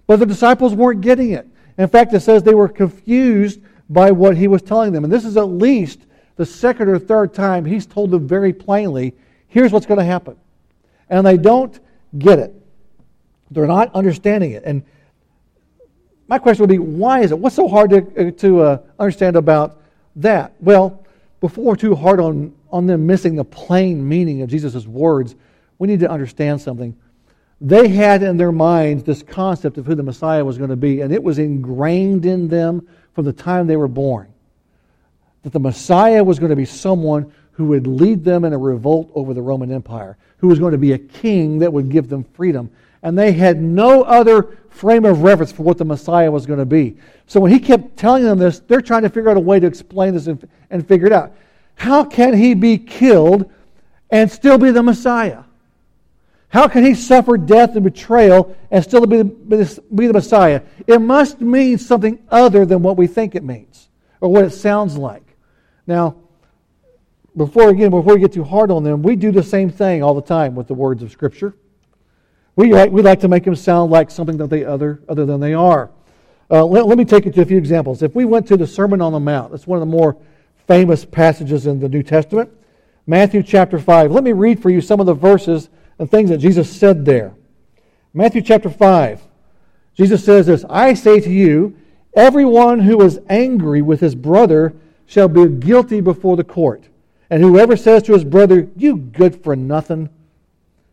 But 0.07 0.19
the 0.19 0.27
disciples 0.27 0.75
weren't 0.75 1.01
getting 1.01 1.31
it. 1.31 1.49
In 1.79 1.89
fact, 1.89 2.13
it 2.15 2.21
says 2.21 2.43
they 2.43 2.55
were 2.55 2.69
confused 2.69 3.61
by 3.89 4.11
what 4.11 4.37
he 4.37 4.49
was 4.49 4.63
telling 4.63 4.93
them. 4.93 5.05
And 5.05 5.13
this 5.13 5.25
is 5.25 5.37
at 5.37 5.45
least 5.45 6.01
the 6.37 6.47
second 6.47 6.89
or 6.89 6.99
third 6.99 7.35
time 7.35 7.65
he's 7.65 7.87
told 7.87 8.11
them 8.11 8.27
very 8.27 8.53
plainly 8.53 9.15
here's 9.49 9.73
what's 9.73 9.87
going 9.87 9.99
to 9.99 10.05
happen. 10.05 10.37
And 11.09 11.27
they 11.27 11.37
don't 11.37 11.79
get 12.19 12.39
it. 12.39 12.55
They're 13.51 13.67
not 13.67 13.95
understanding 13.95 14.53
it. 14.53 14.65
And 14.65 14.85
my 16.29 16.39
question 16.39 16.63
would 16.63 16.71
be 16.71 16.79
why 16.79 17.21
is 17.21 17.31
it? 17.31 17.39
What's 17.39 17.57
so 17.57 17.69
hard 17.69 17.91
to, 17.91 18.29
uh, 18.29 18.31
to 18.33 18.61
uh, 18.61 18.79
understand 18.99 19.37
about 19.37 19.81
that? 20.17 20.55
Well, 20.61 21.05
before 21.41 21.65
we're 21.65 21.77
too 21.77 21.95
hard 21.95 22.21
on, 22.21 22.55
on 22.71 22.87
them 22.87 23.07
missing 23.07 23.37
the 23.37 23.45
plain 23.45 24.07
meaning 24.07 24.43
of 24.43 24.49
Jesus' 24.49 24.87
words, 24.87 25.35
we 25.79 25.89
need 25.89 26.01
to 26.01 26.11
understand 26.11 26.61
something. 26.61 26.97
They 27.61 27.89
had 27.89 28.23
in 28.23 28.37
their 28.37 28.53
minds 28.53 29.05
this 29.05 29.23
concept 29.23 29.79
of 29.79 29.87
who 29.87 29.95
the 29.95 30.03
Messiah 30.03 30.45
was 30.45 30.59
going 30.59 30.71
to 30.71 30.77
be, 30.77 31.01
and 31.01 31.13
it 31.13 31.23
was 31.23 31.39
ingrained 31.39 32.27
in 32.27 32.49
them 32.49 32.87
from 33.15 33.25
the 33.25 33.33
time 33.33 33.67
they 33.67 33.77
were 33.77 33.89
born. 33.89 34.29
That 35.43 35.53
the 35.53 35.61
Messiah 35.61 36.23
was 36.23 36.39
going 36.39 36.51
to 36.51 36.57
be 36.57 36.65
someone 36.65 37.33
who 37.53 37.67
would 37.67 37.87
lead 37.87 38.25
them 38.25 38.45
in 38.45 38.53
a 38.53 38.59
revolt 38.59 39.11
over 39.15 39.33
the 39.33 39.41
Roman 39.41 39.73
Empire, 39.73 40.19
who 40.39 40.49
was 40.49 40.59
going 40.59 40.73
to 40.73 40.79
be 40.79 40.93
a 40.93 40.99
king 40.99 41.61
that 41.61 41.73
would 41.73 41.89
give 41.89 42.09
them 42.09 42.25
freedom. 42.35 42.71
And 43.07 43.17
they 43.17 43.31
had 43.31 43.63
no 43.63 44.03
other 44.03 44.59
frame 44.69 45.05
of 45.05 45.23
reference 45.23 45.53
for 45.53 45.63
what 45.63 45.79
the 45.79 45.85
Messiah 45.85 46.29
was 46.29 46.45
going 46.45 46.59
to 46.59 46.67
be. 46.67 46.97
So 47.29 47.39
when 47.39 47.53
he 47.53 47.61
kept 47.61 47.97
telling 47.97 48.25
them 48.25 48.37
this, 48.37 48.59
they're 48.59 48.81
trying 48.81 49.03
to 49.03 49.09
figure 49.09 49.31
out 49.31 49.37
a 49.37 49.41
way 49.41 49.61
to 49.61 49.67
explain 49.69 50.13
this 50.13 50.27
and, 50.27 50.49
and 50.71 50.89
figure 50.89 51.07
it 51.07 51.13
out. 51.13 51.33
How 51.77 52.03
can 52.03 52.37
he 52.37 52.55
be 52.55 52.79
killed 52.79 53.49
and 54.11 54.29
still 54.29 54.59
be 54.59 54.73
the 54.73 54.83
Messiah? 54.83 55.45
How 56.49 56.67
can 56.67 56.85
he 56.85 56.95
suffer 56.95 57.37
death 57.37 57.77
and 57.77 57.85
betrayal 57.85 58.57
and 58.73 58.83
still 58.83 59.07
be 59.07 59.19
the, 59.19 59.83
be 59.95 60.09
the 60.09 60.13
Messiah? 60.13 60.63
It 60.89 61.01
must 61.01 61.41
mean 61.41 61.79
something 61.79 62.19
other 62.29 62.67
than 62.67 62.83
what 62.83 62.97
we 62.97 63.07
think 63.07 63.37
it 63.37 63.45
means 63.45 63.89
or 64.21 64.33
what 64.33 64.45
it 64.45 64.51
sounds 64.51 64.97
like. 64.97 65.37
Now, 65.87 66.17
before 67.37 67.69
again, 67.69 67.91
before 67.91 68.15
we 68.15 68.21
get 68.21 68.33
too 68.33 68.43
hard 68.43 68.73
on 68.73 68.83
them, 68.83 69.03
we 69.03 69.15
do 69.15 69.31
the 69.31 69.45
same 69.45 69.71
thing 69.71 70.03
all 70.03 70.15
the 70.15 70.23
time 70.23 70.57
with 70.57 70.67
the 70.67 70.75
words 70.75 71.05
of 71.05 71.13
Scripture. 71.13 71.55
We 72.57 72.73
like, 72.73 72.91
we 72.91 73.03
like 73.03 73.21
to 73.21 73.29
make 73.29 73.45
them 73.45 73.55
sound 73.55 73.93
like 73.93 74.11
something 74.11 74.39
that 74.39 74.49
they 74.49 74.65
other 74.65 75.03
other 75.09 75.27
than 75.27 75.41
they 75.41 75.55
are. 75.55 75.91
Uh, 76.51 76.65
let, 76.65 76.87
let 76.87 76.97
me 76.97 77.05
take 77.05 77.27
you 77.27 77.33
to 77.33 77.43
a 77.43 77.45
few 77.45 77.59
examples. 77.59 78.03
If 78.03 78.15
we 78.15 78.25
went 78.25 78.49
to 78.49 78.57
the 78.57 78.67
Sermon 78.67 79.03
on 79.03 79.13
the 79.13 79.21
Mount, 79.21 79.51
that's 79.51 79.67
one 79.67 79.77
of 79.77 79.81
the 79.81 79.93
more 79.93 80.17
famous 80.67 81.05
passages 81.05 81.67
in 81.67 81.81
the 81.81 81.89
New 81.89 82.03
Testament, 82.03 82.51
Matthew 83.07 83.43
chapter 83.43 83.79
5. 83.79 84.11
Let 84.11 84.25
me 84.25 84.33
read 84.33 84.61
for 84.61 84.71
you 84.71 84.81
some 84.81 85.01
of 85.01 85.07
the 85.07 85.15
verses 85.15 85.69
and 85.99 86.11
things 86.11 86.31
that 86.31 86.39
Jesus 86.39 86.75
said 86.75 87.05
there. 87.05 87.35
Matthew 88.15 88.43
chapter 88.43 88.71
5. 88.71 89.23
Jesus 89.95 90.25
says 90.25 90.47
this 90.47 90.65
I 90.69 90.95
say 90.95 91.21
to 91.21 91.31
you, 91.31 91.77
everyone 92.15 92.81
who 92.81 93.03
is 93.03 93.21
angry 93.29 93.83
with 93.83 94.01
his 94.01 94.15
brother 94.15 94.75
shall 95.07 95.29
be 95.29 95.47
guilty 95.47 96.01
before 96.01 96.37
the 96.37 96.45
court. 96.45 96.85
And 97.31 97.43
whoever 97.43 97.77
says 97.77 98.03
to 98.05 98.13
his 98.13 98.25
brother, 98.25 98.69
You 98.77 98.97
good 98.97 99.43
for 99.43 99.57
nothing, 99.57 100.09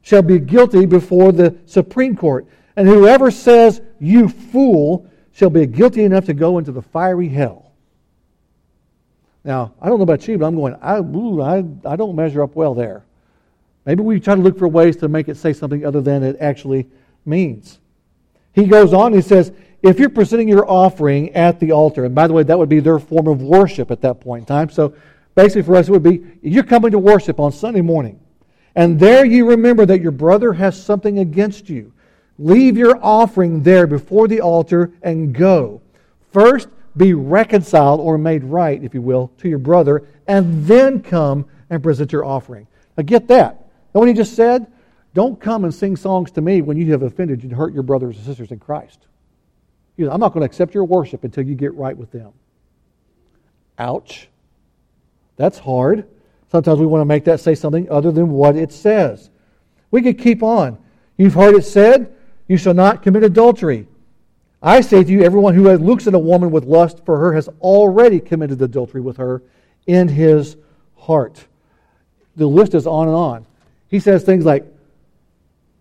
shall 0.04 0.22
be 0.22 0.38
guilty 0.38 0.86
before 0.86 1.32
the 1.32 1.58
Supreme 1.66 2.16
Court. 2.16 2.46
And 2.76 2.88
whoever 2.88 3.32
says, 3.32 3.82
You 4.00 4.30
fool, 4.30 5.10
shall 5.32 5.50
be 5.50 5.66
guilty 5.66 6.04
enough 6.04 6.26
to 6.26 6.34
go 6.34 6.60
into 6.60 6.72
the 6.72 6.82
fiery 6.82 7.28
hell. 7.28 7.72
Now, 9.44 9.74
I 9.82 9.88
don't 9.88 9.98
know 9.98 10.04
about 10.04 10.28
you, 10.28 10.38
but 10.38 10.46
I'm 10.46 10.56
going, 10.56 10.76
I, 10.82 11.00
ooh, 11.00 11.42
I, 11.42 11.64
I 11.86 11.96
don't 11.96 12.16
measure 12.16 12.44
up 12.44 12.56
well 12.56 12.74
there. 12.76 13.04
Maybe 13.86 14.02
we 14.02 14.20
try 14.20 14.36
to 14.36 14.42
look 14.42 14.58
for 14.58 14.68
ways 14.68 14.96
to 14.98 15.10
make 15.10 15.28
it 15.28 15.36
say 15.36 15.52
something 15.52 15.86
other 15.86 16.00
than 16.00 16.24
it 16.24 16.38
actually 16.40 16.88
means. 17.26 17.80
He 18.54 18.66
goes 18.66 18.94
on, 18.94 19.14
he 19.14 19.22
says, 19.22 19.52
if 19.82 20.00
you're 20.00 20.10
presenting 20.10 20.48
your 20.48 20.70
offering 20.70 21.34
at 21.34 21.60
the 21.60 21.74
altar, 21.74 22.06
and 22.06 22.16
by 22.16 22.28
the 22.28 22.34
way, 22.34 22.44
that 22.44 22.58
would 22.58 22.70
be 22.70 22.80
their 22.80 23.00
form 23.00 23.28
of 23.28 23.42
worship 23.42 23.92
at 23.92 24.00
that 24.02 24.22
point 24.22 24.44
in 24.44 24.46
time. 24.46 24.70
So 24.70 24.96
basically 25.36 25.64
for 25.64 25.76
us, 25.76 25.90
it 25.90 25.92
would 25.92 26.04
be 26.04 26.24
you're 26.42 26.64
coming 26.64 26.92
to 26.92 27.00
worship 27.00 27.40
on 27.40 27.52
Sunday 27.52 27.82
morning, 27.82 28.20
and 28.76 29.00
there 29.00 29.26
you 29.26 29.48
remember 29.48 29.86
that 29.86 30.02
your 30.02 30.12
brother 30.12 30.54
has 30.54 30.82
something 30.82 31.20
against 31.20 31.70
you. 31.70 31.94
Leave 32.40 32.78
your 32.78 32.98
offering 33.04 33.62
there 33.64 33.86
before 33.86 34.28
the 34.28 34.42
altar 34.42 34.92
and 35.04 35.34
go. 35.34 35.82
First, 36.32 36.68
be 36.98 37.14
reconciled 37.14 38.00
or 38.00 38.18
made 38.18 38.44
right, 38.44 38.84
if 38.84 38.94
you 38.94 39.02
will, 39.02 39.32
to 39.38 39.50
your 39.50 39.60
brother, 39.60 40.08
and 40.28 40.66
then 40.66 41.02
come 41.02 41.46
and 41.70 41.82
present 41.84 42.12
your 42.12 42.26
offering. 42.26 42.68
Now, 42.98 43.04
get 43.04 43.28
that. 43.28 43.68
Know 43.94 44.00
what 44.00 44.08
he 44.08 44.14
just 44.14 44.36
said? 44.36 44.68
Don't 45.14 45.40
come 45.40 45.64
and 45.64 45.74
sing 45.74 45.96
songs 45.96 46.32
to 46.32 46.42
me 46.42 46.62
when 46.64 46.78
you 46.78 46.92
have 46.92 47.04
offended 47.04 47.44
and 47.44 47.54
hurt 47.54 47.74
your 47.74 47.84
brothers 47.84 48.18
and 48.18 48.26
sisters 48.26 48.52
in 48.52 48.60
Christ. 48.60 49.06
I'm 50.00 50.20
not 50.20 50.34
going 50.34 50.42
to 50.42 50.46
accept 50.46 50.74
your 50.74 50.86
worship 50.86 51.24
until 51.24 51.46
you 51.46 51.54
get 51.54 51.76
right 51.76 51.96
with 51.96 52.12
them. 52.12 52.34
Ouch. 53.78 54.28
That's 55.36 55.60
hard. 55.60 56.08
Sometimes 56.54 56.80
we 56.80 56.86
want 56.86 57.02
to 57.02 57.06
make 57.06 57.24
that 57.24 57.40
say 57.40 57.56
something 57.56 57.90
other 57.90 58.12
than 58.12 58.30
what 58.30 58.56
it 58.56 58.72
says. 58.72 59.32
We 59.90 60.04
could 60.04 60.20
keep 60.20 60.44
on. 60.44 60.78
You've 61.18 61.34
heard 61.34 61.56
it 61.56 61.66
said, 61.66 62.16
You 62.48 62.58
shall 62.58 62.76
not 62.76 63.02
commit 63.02 63.24
adultery. 63.24 63.88
I 64.62 64.82
say 64.82 65.04
to 65.04 65.12
you, 65.12 65.24
everyone 65.24 65.56
who 65.56 65.76
looks 65.78 66.06
at 66.06 66.14
a 66.14 66.20
woman 66.20 66.52
with 66.52 66.66
lust 66.66 67.04
for 67.06 67.18
her 67.18 67.34
has 67.34 67.50
already 67.60 68.20
committed 68.20 68.62
adultery 68.62 69.02
with 69.02 69.18
her 69.18 69.42
in 69.88 70.08
his 70.08 70.56
heart. 70.96 71.44
The 72.36 72.46
list 72.46 72.76
is 72.76 72.86
on 72.86 73.08
and 73.08 73.18
on. 73.18 73.48
He 73.88 74.00
says 74.00 74.24
things 74.24 74.46
like, 74.46 74.64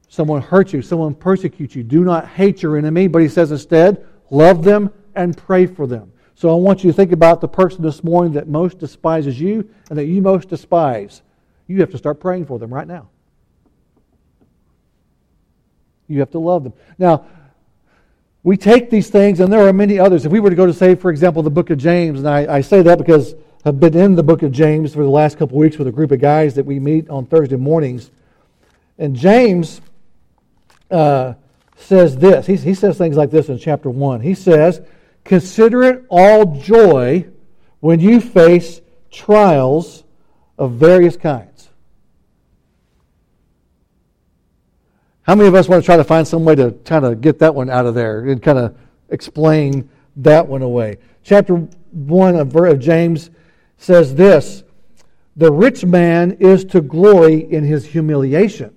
someone 0.09 0.41
hurts 0.41 0.73
you, 0.73 0.81
someone 0.81 1.15
persecutes 1.15 1.77
you, 1.77 1.83
do 1.83 2.03
not 2.03 2.27
hate 2.27 2.63
your 2.63 2.79
enemy, 2.79 3.09
but 3.09 3.21
he 3.21 3.29
says 3.29 3.53
instead, 3.53 4.07
love 4.31 4.65
them 4.65 4.91
and 5.15 5.37
pray 5.37 5.67
for 5.67 5.87
them. 5.87 6.15
So 6.43 6.51
I 6.51 6.55
want 6.55 6.83
you 6.83 6.91
to 6.91 6.97
think 6.97 7.13
about 7.13 7.41
the 7.41 7.47
person 7.47 7.83
this 7.83 8.03
morning 8.03 8.33
that 8.33 8.49
most 8.49 8.81
despises 8.81 9.41
you 9.41 9.71
and 9.89 9.97
that 9.97 10.07
you 10.07 10.21
most 10.21 10.49
despise. 10.49 11.23
You 11.69 11.79
have 11.79 11.93
to 11.93 11.99
start 11.99 12.19
praying 12.19 12.47
for 12.47 12.59
them 12.59 12.75
right 12.75 12.89
now. 12.89 13.11
You 16.09 16.19
have 16.19 16.33
to 16.33 16.41
love 16.41 16.65
them. 16.65 16.73
Now, 16.99 17.27
we 18.43 18.57
take 18.57 18.91
these 18.91 19.09
things, 19.09 19.39
and 19.39 19.53
there 19.53 19.69
are 19.69 19.73
many 19.73 20.01
others. 20.01 20.27
If 20.27 20.33
we 20.33 20.41
were 20.41 20.51
to 20.51 20.57
go 20.57 20.67
to, 20.67 20.75
say, 20.75 20.97
for 20.97 21.13
example, 21.13 21.45
the 21.45 21.51
book 21.51 21.71
of 21.71 21.79
James, 21.79 22.19
and 22.19 22.29
I, 22.29 22.57
I 22.57 22.61
say 22.61 22.83
that 22.83 22.99
because 22.99 23.37
I've 23.65 23.79
been 23.79 23.97
in 23.97 24.17
the 24.17 24.25
book 24.25 24.43
of 24.43 24.51
James 24.51 24.95
for 24.95 25.05
the 25.05 25.11
last 25.11 25.39
couple 25.39 25.59
of 25.59 25.61
weeks 25.61 25.79
with 25.79 25.87
a 25.87 25.93
group 25.93 26.11
of 26.11 26.19
guys 26.19 26.57
that 26.57 26.67
we 26.67 26.81
meet 26.81 27.09
on 27.09 27.25
Thursday 27.25 27.55
mornings. 27.55 28.11
And 28.99 29.15
James 29.15 29.81
uh, 30.91 31.35
says 31.77 32.17
this. 32.17 32.49
He, 32.49 32.57
he 32.57 32.75
says 32.75 32.99
things 32.99 33.17
like 33.17 33.31
this 33.31 33.49
in 33.49 33.59
chapter 33.59 33.89
1. 33.89 34.23
He 34.23 34.35
says, 34.35 34.83
Consider 35.25 35.83
it 35.85 36.05
all 36.09 36.57
joy 36.57 37.27
when 37.81 38.01
you 38.01 38.21
face 38.21 38.81
trials 39.11 40.05
of 40.59 40.73
various 40.73 41.17
kinds 41.17 41.53
How 45.23 45.37
many 45.37 45.49
of 45.49 45.55
us 45.55 45.69
want 45.69 45.83
to 45.83 45.87
try 45.87 45.97
to 45.97 46.05
find 46.05 46.27
some 46.27 46.45
way 46.45 46.57
to 46.57 46.73
kind 46.85 47.05
of 47.05 47.21
get 47.21 47.39
that 47.39 47.55
one 47.55 47.71
out 47.71 47.87
of 47.87 47.95
there 47.95 48.29
and 48.29 48.43
kind 48.43 48.59
of 48.59 48.77
explain 49.11 49.89
that 50.17 50.47
one 50.47 50.63
away? 50.63 50.99
Chapter 51.23 51.55
1 51.93 52.37
of 52.37 52.79
James 52.81 53.31
says 53.77 54.17
this 54.17 54.65
The 55.37 55.53
rich 55.53 55.85
man 55.85 56.33
is 56.41 56.65
to 56.67 56.81
glory 56.81 57.51
in 57.53 57.63
his 57.63 57.87
humiliation, 57.87 58.75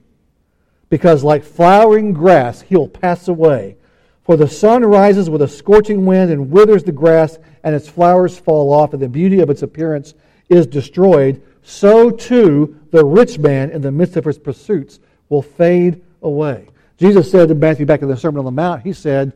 because 0.89 1.23
like 1.23 1.43
flowering 1.43 2.13
grass, 2.13 2.61
he'll 2.61 2.89
pass 2.89 3.27
away. 3.27 3.77
For 4.25 4.35
the 4.35 4.47
sun 4.47 4.83
rises 4.83 5.29
with 5.29 5.43
a 5.43 5.47
scorching 5.47 6.05
wind 6.05 6.31
and 6.31 6.49
withers 6.49 6.83
the 6.83 6.91
grass, 6.91 7.37
and 7.63 7.75
its 7.75 7.87
flowers 7.87 8.37
fall 8.37 8.73
off, 8.73 8.93
and 8.93 9.01
the 9.01 9.07
beauty 9.07 9.39
of 9.39 9.51
its 9.51 9.61
appearance 9.61 10.15
is 10.49 10.65
destroyed. 10.65 11.41
So 11.61 12.09
too 12.09 12.79
the 12.91 13.05
rich 13.05 13.37
man 13.37 13.69
in 13.69 13.81
the 13.81 13.91
midst 13.91 14.17
of 14.17 14.25
his 14.25 14.39
pursuits 14.39 14.99
will 15.29 15.43
fade 15.43 16.01
away. 16.23 16.69
Jesus 16.97 17.29
said 17.29 17.49
to 17.49 17.55
Matthew 17.55 17.85
back 17.85 18.01
in 18.01 18.07
the 18.07 18.17
Sermon 18.17 18.39
on 18.39 18.45
the 18.45 18.51
Mount, 18.51 18.81
He 18.81 18.93
said, 18.93 19.33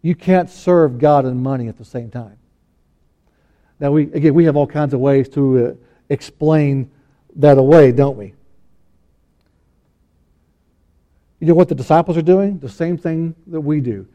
You 0.00 0.14
can't 0.14 0.48
serve 0.48 0.98
God 0.98 1.26
and 1.26 1.42
money 1.42 1.68
at 1.68 1.76
the 1.76 1.84
same 1.84 2.10
time. 2.10 2.38
Now, 3.78 3.92
we, 3.92 4.04
again, 4.04 4.34
we 4.34 4.44
have 4.44 4.56
all 4.56 4.66
kinds 4.66 4.94
of 4.94 5.00
ways 5.00 5.28
to 5.30 5.66
uh, 5.66 5.74
explain 6.08 6.90
that 7.36 7.58
away, 7.58 7.92
don't 7.92 8.16
we? 8.16 8.34
You 11.40 11.46
know 11.46 11.54
what 11.54 11.68
the 11.68 11.74
disciples 11.74 12.16
are 12.16 12.22
doing? 12.22 12.58
The 12.58 12.68
same 12.68 12.98
thing 12.98 13.34
that 13.46 13.60
we 13.60 13.80
do. 13.80 14.06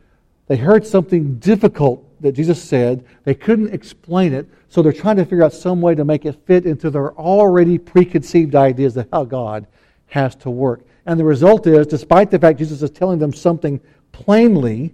They 0.48 0.58
heard 0.58 0.86
something 0.86 1.39
difficult 1.39 2.06
that 2.22 2.34
Jesus 2.34 2.62
said. 2.62 3.06
They 3.24 3.34
couldn't 3.34 3.74
explain 3.74 4.34
it, 4.34 4.48
so 4.68 4.82
they're 4.82 4.92
trying 4.92 5.18
to 5.18 5.25
figure 5.25 5.44
out 5.44 5.53
some 5.53 5.82
way 5.82 5.96
to 5.96 6.03
make 6.03 6.25
it 6.25 6.36
fit 6.46 6.65
into 6.65 6.89
their 6.89 7.13
already 7.13 7.77
preconceived 7.77 8.56
ideas 8.56 8.98
of 8.98 9.08
how 9.12 9.24
God 9.24 9.68
has 10.08 10.36
to 10.38 10.50
work. 10.50 10.82
And 11.06 11.20
the 11.20 11.24
result 11.24 11.65
is, 11.68 11.88
despite 11.88 12.30
the 12.30 12.39
fact 12.39 12.60
Jesus 12.60 12.82
is 12.82 12.89
telling 12.89 13.20
them 13.20 13.34
something 13.34 13.80
plainly, 14.12 14.94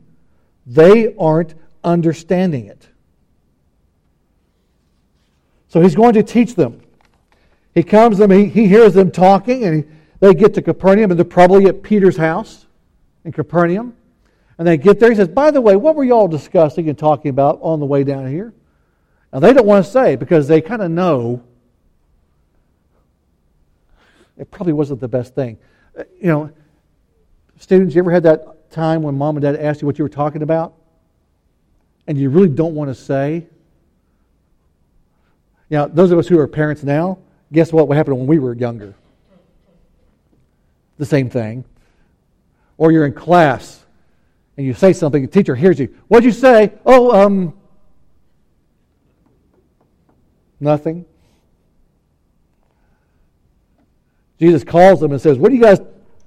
they 0.65 1.15
aren't 1.15 1.55
understanding 1.83 2.65
it. 2.65 2.87
So 5.67 5.81
he's 5.81 5.95
going 5.95 6.13
to 6.13 6.23
teach 6.23 6.55
them. 6.55 6.81
He 7.75 7.83
comes 7.83 8.17
to 8.17 8.27
them, 8.27 8.31
he, 8.31 8.45
he 8.45 8.67
hears 8.67 8.93
them 8.93 9.11
talking, 9.11 9.63
and 9.63 9.83
he, 9.83 9.91
they 10.19 10.33
get 10.33 10.53
to 10.55 10.61
Capernaum, 10.61 11.11
and 11.11 11.19
they're 11.19 11.25
probably 11.25 11.65
at 11.65 11.81
Peter's 11.81 12.17
house 12.17 12.65
in 13.23 13.31
Capernaum. 13.31 13.95
And 14.57 14.67
they 14.67 14.75
get 14.75 14.99
there. 14.99 15.09
He 15.09 15.15
says, 15.15 15.29
By 15.29 15.51
the 15.51 15.61
way, 15.61 15.75
what 15.75 15.95
were 15.95 16.03
you 16.03 16.13
all 16.13 16.27
discussing 16.27 16.89
and 16.89 16.97
talking 16.97 17.29
about 17.29 17.59
on 17.61 17.79
the 17.79 17.85
way 17.85 18.03
down 18.03 18.29
here? 18.29 18.53
Now, 19.31 19.39
they 19.39 19.53
don't 19.53 19.65
want 19.65 19.85
to 19.85 19.91
say 19.91 20.15
because 20.15 20.47
they 20.47 20.59
kind 20.59 20.81
of 20.81 20.91
know 20.91 21.43
it 24.37 24.49
probably 24.51 24.73
wasn't 24.73 25.01
the 25.01 25.07
best 25.07 25.35
thing. 25.35 25.57
Uh, 25.97 26.03
you 26.19 26.27
know, 26.27 26.51
students, 27.57 27.93
you 27.93 27.99
ever 27.99 28.11
had 28.11 28.23
that 28.23 28.71
time 28.71 29.01
when 29.03 29.17
mom 29.17 29.35
and 29.35 29.43
dad 29.43 29.55
asked 29.57 29.81
you 29.81 29.85
what 29.85 29.99
you 29.99 30.03
were 30.03 30.09
talking 30.09 30.41
about? 30.41 30.73
And 32.07 32.17
you 32.17 32.29
really 32.29 32.49
don't 32.49 32.73
want 32.73 32.89
to 32.89 32.95
say? 32.95 33.47
Now, 35.69 35.85
those 35.85 36.11
of 36.11 36.17
us 36.17 36.27
who 36.27 36.39
are 36.39 36.47
parents 36.47 36.83
now, 36.83 37.19
guess 37.51 37.71
what? 37.71 37.87
What 37.87 37.97
happened 37.97 38.17
when 38.17 38.27
we 38.27 38.39
were 38.39 38.55
younger? 38.55 38.95
The 40.99 41.05
same 41.05 41.29
thing. 41.29 41.65
Or 42.77 42.91
you're 42.91 43.05
in 43.05 43.13
class 43.13 43.83
and 44.57 44.67
you 44.67 44.73
say 44.73 44.91
something, 44.91 45.21
the 45.21 45.27
teacher 45.29 45.55
hears 45.55 45.79
you. 45.79 45.95
What'd 46.09 46.25
you 46.25 46.33
say? 46.33 46.73
Oh, 46.85 47.17
um, 47.17 47.57
nothing. 50.59 51.05
Jesus 54.37 54.65
calls 54.65 54.99
them 54.99 55.13
and 55.13 55.21
says, 55.21 55.37
What 55.37 55.53
are 55.53 55.55
you 55.55 55.61
guys 55.61 55.79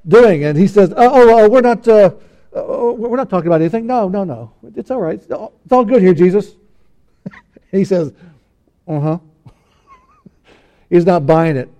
doing? 0.08 0.44
And 0.44 0.56
he 0.56 0.66
says, 0.66 0.94
Oh, 0.96 0.96
oh, 0.96 1.44
oh 1.44 1.48
we're 1.50 1.60
not. 1.60 1.86
Uh, 1.86 2.12
oh, 2.54 2.92
we're 2.92 3.18
not 3.18 3.28
talking 3.28 3.48
about 3.48 3.60
anything. 3.60 3.86
No, 3.86 4.08
no, 4.08 4.24
no. 4.24 4.54
It's 4.76 4.90
all 4.90 5.00
right. 5.00 5.20
It's 5.20 5.30
all, 5.30 5.52
it's 5.64 5.72
all 5.72 5.84
good 5.84 6.00
here, 6.00 6.14
Jesus. 6.14 6.54
he 7.70 7.84
says, 7.84 8.14
Uh 8.88 9.00
huh. 9.00 9.18
He's 10.88 11.04
not 11.04 11.26
buying 11.26 11.58
it. 11.58 11.70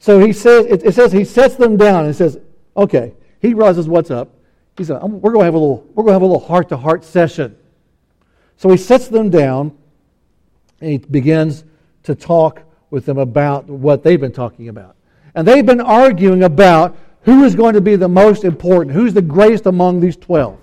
So 0.00 0.18
he 0.18 0.32
says, 0.32 0.66
it, 0.66 0.82
it, 0.82 0.94
says 0.94 1.12
he 1.12 1.24
sets 1.24 1.54
them 1.54 1.76
down 1.76 2.06
and 2.06 2.16
says, 2.16 2.38
Okay. 2.76 3.14
He 3.40 3.54
realizes 3.54 3.88
what's 3.88 4.10
up. 4.10 4.34
He 4.76 4.84
said, 4.84 5.00
We're 5.02 5.32
going 5.32 5.42
to 5.42 5.44
have 5.44 5.54
a 5.54 5.58
little, 5.58 5.86
we're 5.94 6.02
going 6.02 6.08
to 6.08 6.12
have 6.14 6.22
a 6.22 6.26
little 6.26 6.46
heart 6.46 6.70
to 6.70 6.76
heart 6.76 7.04
session. 7.04 7.56
So 8.56 8.70
he 8.70 8.76
sets 8.76 9.08
them 9.08 9.30
down 9.30 9.76
and 10.80 10.90
he 10.90 10.98
begins 10.98 11.64
to 12.04 12.14
talk 12.14 12.62
with 12.88 13.06
them 13.06 13.18
about 13.18 13.66
what 13.66 14.02
they've 14.02 14.20
been 14.20 14.32
talking 14.32 14.68
about. 14.68 14.96
And 15.34 15.46
they've 15.46 15.64
been 15.64 15.80
arguing 15.80 16.42
about 16.42 16.96
who 17.22 17.44
is 17.44 17.54
going 17.54 17.74
to 17.74 17.80
be 17.80 17.96
the 17.96 18.08
most 18.08 18.44
important, 18.44 18.94
who's 18.94 19.14
the 19.14 19.22
greatest 19.22 19.66
among 19.66 20.00
these 20.00 20.16
12. 20.16 20.58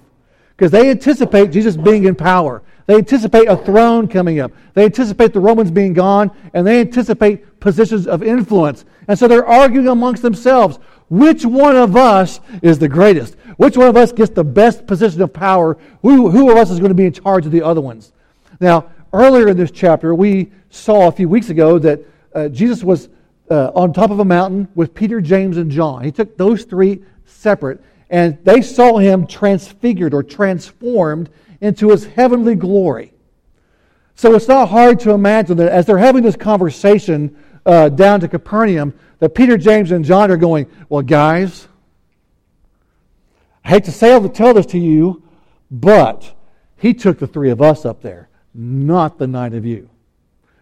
Because 0.49 0.71
they 0.71 0.89
anticipate 0.89 1.51
Jesus 1.51 1.77
being 1.77 2.05
in 2.05 2.15
power. 2.15 2.63
They 2.87 2.95
anticipate 2.95 3.47
a 3.47 3.55
throne 3.55 4.07
coming 4.07 4.39
up. 4.39 4.51
They 4.73 4.85
anticipate 4.85 5.33
the 5.33 5.39
Romans 5.39 5.69
being 5.69 5.93
gone, 5.93 6.31
and 6.53 6.65
they 6.65 6.79
anticipate 6.79 7.45
positions 7.59 8.07
of 8.07 8.23
influence. 8.23 8.85
And 9.07 9.17
so 9.17 9.27
they're 9.27 9.45
arguing 9.45 9.87
amongst 9.87 10.21
themselves 10.21 10.79
which 11.09 11.45
one 11.45 11.77
of 11.77 11.95
us 11.95 12.41
is 12.61 12.79
the 12.79 12.89
greatest? 12.89 13.35
Which 13.55 13.77
one 13.77 13.87
of 13.87 13.95
us 13.95 14.11
gets 14.11 14.31
the 14.31 14.43
best 14.43 14.85
position 14.87 15.21
of 15.21 15.31
power? 15.31 15.77
Who, 16.01 16.29
who 16.29 16.51
of 16.51 16.57
us 16.57 16.69
is 16.69 16.79
going 16.79 16.89
to 16.89 16.95
be 16.95 17.05
in 17.05 17.13
charge 17.13 17.45
of 17.45 17.51
the 17.51 17.61
other 17.61 17.81
ones? 17.81 18.11
Now, 18.59 18.91
earlier 19.13 19.47
in 19.47 19.57
this 19.57 19.71
chapter, 19.71 20.13
we 20.13 20.51
saw 20.69 21.07
a 21.07 21.11
few 21.11 21.29
weeks 21.29 21.49
ago 21.49 21.79
that 21.79 22.01
uh, 22.35 22.49
Jesus 22.49 22.83
was 22.83 23.07
uh, 23.49 23.71
on 23.73 23.93
top 23.93 24.11
of 24.11 24.19
a 24.19 24.25
mountain 24.25 24.67
with 24.75 24.93
Peter, 24.93 25.21
James, 25.21 25.57
and 25.57 25.71
John. 25.71 26.03
He 26.03 26.11
took 26.11 26.37
those 26.37 26.65
three 26.65 27.03
separate, 27.25 27.81
and 28.09 28.37
they 28.43 28.61
saw 28.61 28.97
him 28.97 29.25
transfigured 29.25 30.13
or 30.13 30.23
transformed 30.23 31.29
into 31.61 31.89
his 31.89 32.05
heavenly 32.05 32.55
glory. 32.55 33.13
So 34.15 34.35
it's 34.35 34.47
not 34.47 34.69
hard 34.69 34.99
to 35.01 35.11
imagine 35.11 35.57
that 35.57 35.71
as 35.71 35.85
they're 35.85 35.97
having 35.97 36.23
this 36.23 36.35
conversation 36.35 37.37
uh, 37.67 37.89
down 37.89 38.21
to 38.21 38.27
Capernaum, 38.27 38.97
that 39.19 39.35
Peter, 39.35 39.57
James, 39.57 39.91
and 39.91 40.03
John 40.03 40.31
are 40.31 40.37
going, 40.37 40.67
Well, 40.89 41.01
guys, 41.03 41.67
I 43.63 43.69
hate 43.69 43.83
to 43.83 43.91
say 43.91 44.27
tell 44.29 44.53
this 44.53 44.65
to 44.67 44.79
you, 44.79 45.21
but 45.69 46.33
he 46.77 46.93
took 46.93 47.19
the 47.19 47.27
three 47.27 47.49
of 47.49 47.61
us 47.61 47.85
up 47.85 48.01
there, 48.01 48.29
not 48.53 49.19
the 49.19 49.27
nine 49.27 49.53
of 49.53 49.65
you. 49.65 49.89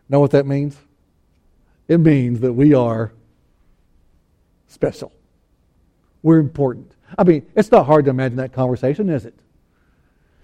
Know 0.09 0.19
what 0.19 0.31
that 0.31 0.47
means? 0.47 0.77
It 1.87 1.99
means 1.99 2.39
that 2.39 2.53
we 2.53 2.73
are 2.73 3.13
special. 4.67 5.11
We're 6.23 6.39
important. 6.39 6.91
I 7.17 7.23
mean, 7.23 7.45
it's 7.55 7.71
not 7.71 7.85
hard 7.85 8.05
to 8.05 8.11
imagine 8.11 8.37
that 8.37 8.53
conversation, 8.53 9.09
is 9.09 9.25
it? 9.25 9.35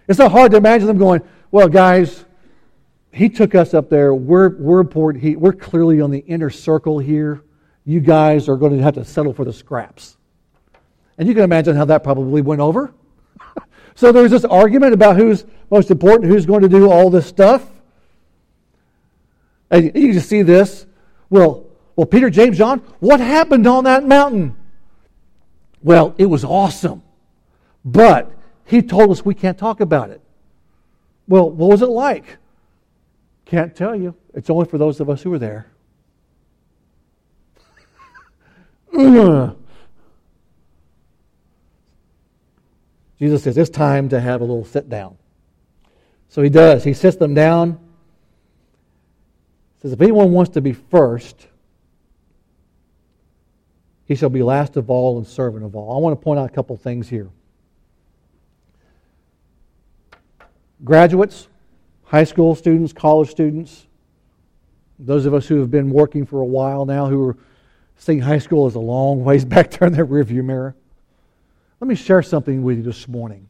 It's 0.07 0.19
not 0.19 0.31
hard 0.31 0.51
to 0.51 0.57
imagine 0.57 0.87
them 0.87 0.99
going, 0.99 1.21
well, 1.49 1.67
guys, 1.67 2.25
he 3.11 3.29
took 3.29 3.55
us 3.55 3.73
up 3.73 3.89
there. 3.89 4.13
We're, 4.13 4.49
we're 4.49 4.79
important. 4.79 5.23
He, 5.23 5.35
we're 5.35 5.53
clearly 5.53 6.01
on 6.01 6.11
the 6.11 6.19
inner 6.19 6.49
circle 6.49 6.99
here. 6.99 7.43
You 7.85 7.99
guys 7.99 8.47
are 8.47 8.55
going 8.55 8.77
to 8.77 8.83
have 8.83 8.95
to 8.95 9.05
settle 9.05 9.33
for 9.33 9.43
the 9.43 9.53
scraps. 9.53 10.17
And 11.17 11.27
you 11.27 11.33
can 11.33 11.43
imagine 11.43 11.75
how 11.75 11.85
that 11.85 12.03
probably 12.03 12.41
went 12.41 12.61
over. 12.61 12.93
so 13.95 14.11
there's 14.11 14.31
this 14.31 14.45
argument 14.45 14.93
about 14.93 15.17
who's 15.17 15.45
most 15.69 15.91
important, 15.91 16.31
who's 16.31 16.45
going 16.45 16.61
to 16.61 16.69
do 16.69 16.89
all 16.89 17.09
this 17.09 17.25
stuff. 17.25 17.67
And 19.69 19.91
you 19.95 20.13
just 20.13 20.29
see 20.29 20.41
this. 20.41 20.85
Well, 21.29 21.65
well, 21.95 22.05
Peter, 22.05 22.29
James, 22.29 22.57
John, 22.57 22.79
what 22.99 23.19
happened 23.19 23.67
on 23.67 23.83
that 23.83 24.05
mountain? 24.05 24.55
Well, 25.83 26.15
it 26.17 26.25
was 26.25 26.43
awesome. 26.43 27.03
But 27.83 28.31
he 28.65 28.81
told 28.81 29.11
us 29.11 29.25
we 29.25 29.33
can't 29.33 29.57
talk 29.57 29.81
about 29.81 30.09
it. 30.11 30.21
Well, 31.27 31.49
what 31.49 31.69
was 31.69 31.81
it 31.81 31.89
like? 31.89 32.37
Can't 33.51 33.75
tell 33.75 33.93
you. 33.93 34.15
It's 34.33 34.49
only 34.49 34.65
for 34.65 34.77
those 34.77 35.01
of 35.01 35.09
us 35.09 35.21
who 35.21 35.29
were 35.29 35.37
there. 35.37 35.67
Jesus 43.19 43.43
says, 43.43 43.57
It's 43.57 43.69
time 43.69 44.07
to 44.07 44.21
have 44.21 44.39
a 44.39 44.45
little 44.45 44.63
sit 44.63 44.87
down. 44.87 45.17
So 46.29 46.41
he 46.41 46.47
does. 46.47 46.85
He 46.85 46.93
sits 46.93 47.17
them 47.17 47.33
down. 47.33 47.71
He 49.75 49.81
says, 49.81 49.91
If 49.91 49.99
anyone 49.99 50.31
wants 50.31 50.51
to 50.51 50.61
be 50.61 50.71
first, 50.71 51.47
he 54.05 54.15
shall 54.15 54.29
be 54.29 54.43
last 54.43 54.77
of 54.77 54.89
all 54.89 55.17
and 55.17 55.27
servant 55.27 55.65
of 55.65 55.75
all. 55.75 55.93
I 55.93 55.99
want 55.99 56.17
to 56.17 56.23
point 56.23 56.39
out 56.39 56.49
a 56.49 56.53
couple 56.53 56.77
things 56.77 57.09
here. 57.09 57.29
Graduates, 60.85 61.49
high 62.11 62.25
school 62.25 62.53
students, 62.55 62.91
college 62.91 63.29
students, 63.29 63.87
those 64.99 65.25
of 65.25 65.33
us 65.33 65.47
who 65.47 65.59
have 65.61 65.71
been 65.71 65.89
working 65.89 66.25
for 66.25 66.41
a 66.41 66.45
while 66.45 66.85
now 66.85 67.07
who 67.07 67.29
are 67.29 67.37
seeing 67.97 68.19
high 68.19 68.37
school 68.37 68.67
as 68.67 68.75
a 68.75 68.79
long 68.79 69.23
ways 69.23 69.45
back 69.55 69.71
there 69.71 69.87
in 69.87 69.93
their 69.93 70.05
rearview 70.05 70.43
mirror. 70.43 70.75
Let 71.79 71.87
me 71.87 71.95
share 71.95 72.21
something 72.21 72.63
with 72.63 72.77
you 72.77 72.83
this 72.83 73.07
morning. 73.07 73.47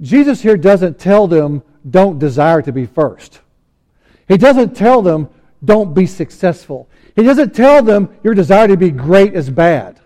Jesus 0.00 0.40
here 0.40 0.56
doesn't 0.56 1.00
tell 1.00 1.26
them, 1.26 1.64
don't 1.90 2.20
desire 2.20 2.62
to 2.62 2.70
be 2.70 2.86
first. 2.86 3.40
He 4.28 4.36
doesn't 4.36 4.76
tell 4.76 5.02
them, 5.02 5.28
don't 5.64 5.94
be 5.94 6.06
successful. 6.06 6.88
He 7.16 7.24
doesn't 7.24 7.56
tell 7.56 7.82
them, 7.82 8.08
your 8.22 8.34
desire 8.34 8.68
to 8.68 8.76
be 8.76 8.90
great 8.90 9.34
is 9.34 9.50
bad. 9.50 9.98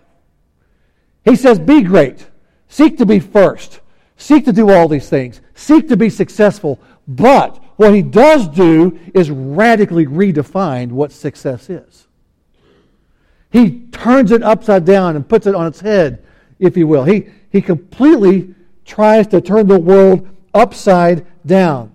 He 1.23 1.35
says, 1.35 1.59
be 1.59 1.83
great. 1.83 2.25
Seek 2.67 2.97
to 2.97 3.05
be 3.05 3.19
first. 3.19 3.81
Seek 4.17 4.45
to 4.45 4.51
do 4.51 4.71
all 4.71 4.87
these 4.87 5.07
things. 5.07 5.39
Seek 5.53 5.87
to 5.89 5.97
be 5.97 6.09
successful. 6.09 6.79
But 7.07 7.63
what 7.77 7.93
he 7.93 8.01
does 8.01 8.47
do 8.47 8.99
is 9.13 9.31
radically 9.31 10.05
redefine 10.05 10.91
what 10.91 11.11
success 11.11 11.69
is. 11.69 12.07
He 13.49 13.81
turns 13.91 14.31
it 14.31 14.43
upside 14.43 14.85
down 14.85 15.15
and 15.15 15.27
puts 15.27 15.47
it 15.47 15.55
on 15.55 15.67
its 15.67 15.79
head 15.79 16.23
if 16.59 16.75
you 16.75 16.87
will. 16.87 17.03
He, 17.03 17.27
he 17.51 17.61
completely 17.61 18.53
tries 18.83 19.27
to 19.27 19.41
turn 19.41 19.67
the 19.67 19.79
world 19.79 20.27
upside 20.53 21.25
down. 21.45 21.93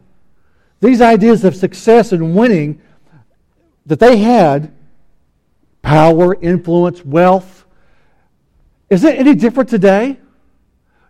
These 0.80 1.00
ideas 1.00 1.44
of 1.44 1.54
success 1.54 2.12
and 2.12 2.34
winning 2.34 2.80
that 3.86 3.98
they 3.98 4.16
had 4.18 4.72
power, 5.82 6.36
influence, 6.40 7.04
wealth 7.04 7.62
is 8.92 9.04
it 9.04 9.18
any 9.18 9.34
different 9.34 9.70
today? 9.70 10.18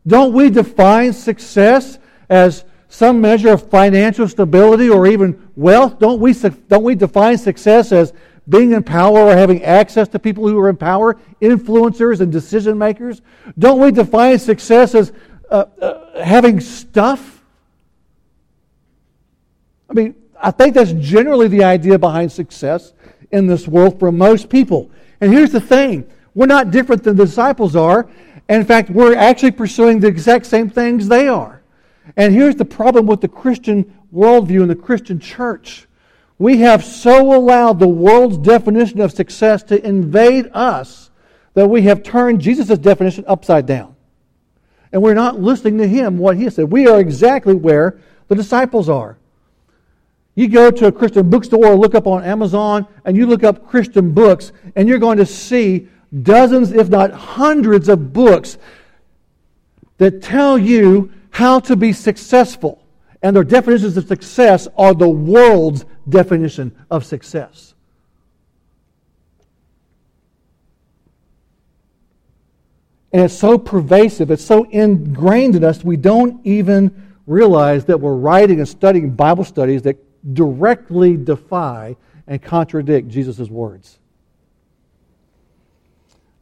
Don't 0.06 0.32
we 0.32 0.50
define 0.50 1.12
success 1.12 1.98
as 2.30 2.64
some 2.92 3.22
measure 3.22 3.48
of 3.48 3.70
financial 3.70 4.28
stability 4.28 4.90
or 4.90 5.06
even 5.06 5.50
wealth? 5.56 5.98
Don't 5.98 6.20
we, 6.20 6.34
don't 6.34 6.82
we 6.84 6.94
define 6.94 7.38
success 7.38 7.90
as 7.90 8.12
being 8.46 8.72
in 8.72 8.82
power 8.82 9.18
or 9.18 9.32
having 9.34 9.64
access 9.64 10.08
to 10.08 10.18
people 10.18 10.46
who 10.46 10.58
are 10.58 10.68
in 10.68 10.76
power, 10.76 11.18
influencers 11.40 12.20
and 12.20 12.30
decision 12.30 12.76
makers? 12.76 13.22
Don't 13.58 13.80
we 13.80 13.92
define 13.92 14.38
success 14.38 14.94
as 14.94 15.10
uh, 15.50 15.64
uh, 15.80 16.22
having 16.22 16.60
stuff? 16.60 17.42
I 19.88 19.94
mean, 19.94 20.14
I 20.38 20.50
think 20.50 20.74
that's 20.74 20.92
generally 20.92 21.48
the 21.48 21.64
idea 21.64 21.98
behind 21.98 22.30
success 22.30 22.92
in 23.30 23.46
this 23.46 23.66
world 23.66 23.98
for 23.98 24.12
most 24.12 24.50
people. 24.50 24.90
And 25.22 25.32
here's 25.32 25.50
the 25.50 25.62
thing 25.62 26.06
we're 26.34 26.44
not 26.44 26.70
different 26.70 27.04
than 27.04 27.16
the 27.16 27.24
disciples 27.24 27.74
are. 27.74 28.06
in 28.50 28.66
fact, 28.66 28.90
we're 28.90 29.16
actually 29.16 29.52
pursuing 29.52 29.98
the 29.98 30.08
exact 30.08 30.44
same 30.44 30.68
things 30.68 31.08
they 31.08 31.26
are. 31.26 31.61
And 32.16 32.34
here's 32.34 32.56
the 32.56 32.64
problem 32.64 33.06
with 33.06 33.20
the 33.20 33.28
Christian 33.28 33.98
worldview 34.12 34.62
and 34.62 34.70
the 34.70 34.76
Christian 34.76 35.18
church 35.18 35.86
we 36.42 36.58
have 36.58 36.84
so 36.84 37.36
allowed 37.36 37.78
the 37.78 37.86
world's 37.86 38.36
definition 38.36 39.00
of 39.00 39.12
success 39.12 39.62
to 39.62 39.86
invade 39.86 40.50
us 40.52 41.12
that 41.54 41.68
we 41.68 41.82
have 41.82 42.02
turned 42.02 42.40
Jesus' 42.40 42.80
definition 42.80 43.24
upside 43.28 43.64
down. 43.64 43.94
And 44.92 45.02
we're 45.02 45.14
not 45.14 45.40
listening 45.40 45.78
to 45.78 45.86
him, 45.86 46.18
what 46.18 46.36
he 46.36 46.50
said. 46.50 46.72
We 46.72 46.88
are 46.88 46.98
exactly 46.98 47.54
where 47.54 48.00
the 48.26 48.34
disciples 48.34 48.88
are. 48.88 49.18
You 50.34 50.48
go 50.48 50.72
to 50.72 50.86
a 50.86 50.92
Christian 50.92 51.30
bookstore 51.30 51.64
or 51.64 51.76
look 51.76 51.94
up 51.94 52.08
on 52.08 52.24
Amazon 52.24 52.88
and 53.04 53.16
you 53.16 53.26
look 53.26 53.44
up 53.44 53.68
Christian 53.68 54.12
books, 54.12 54.50
and 54.74 54.88
you're 54.88 54.98
going 54.98 55.18
to 55.18 55.26
see 55.26 55.86
dozens, 56.22 56.72
if 56.72 56.88
not 56.88 57.12
hundreds, 57.12 57.88
of 57.88 58.12
books 58.12 58.58
that 59.98 60.22
tell 60.22 60.58
you 60.58 61.12
how 61.32 61.58
to 61.58 61.74
be 61.74 61.92
successful 61.92 62.82
and 63.22 63.34
their 63.34 63.44
definitions 63.44 63.96
of 63.96 64.06
success 64.06 64.68
are 64.76 64.94
the 64.94 65.08
world's 65.08 65.84
definition 66.08 66.76
of 66.90 67.04
success. 67.04 67.74
And 73.12 73.22
it's 73.22 73.36
so 73.36 73.58
pervasive, 73.58 74.30
it's 74.30 74.44
so 74.44 74.64
ingrained 74.64 75.56
in 75.56 75.64
us, 75.64 75.84
we 75.84 75.96
don't 75.96 76.44
even 76.46 77.14
realize 77.26 77.84
that 77.86 77.98
we're 77.98 78.14
writing 78.14 78.58
and 78.58 78.68
studying 78.68 79.10
Bible 79.10 79.44
studies 79.44 79.82
that 79.82 79.96
directly 80.34 81.16
defy 81.16 81.96
and 82.26 82.42
contradict 82.42 83.08
Jesus' 83.08 83.48
words. 83.48 83.98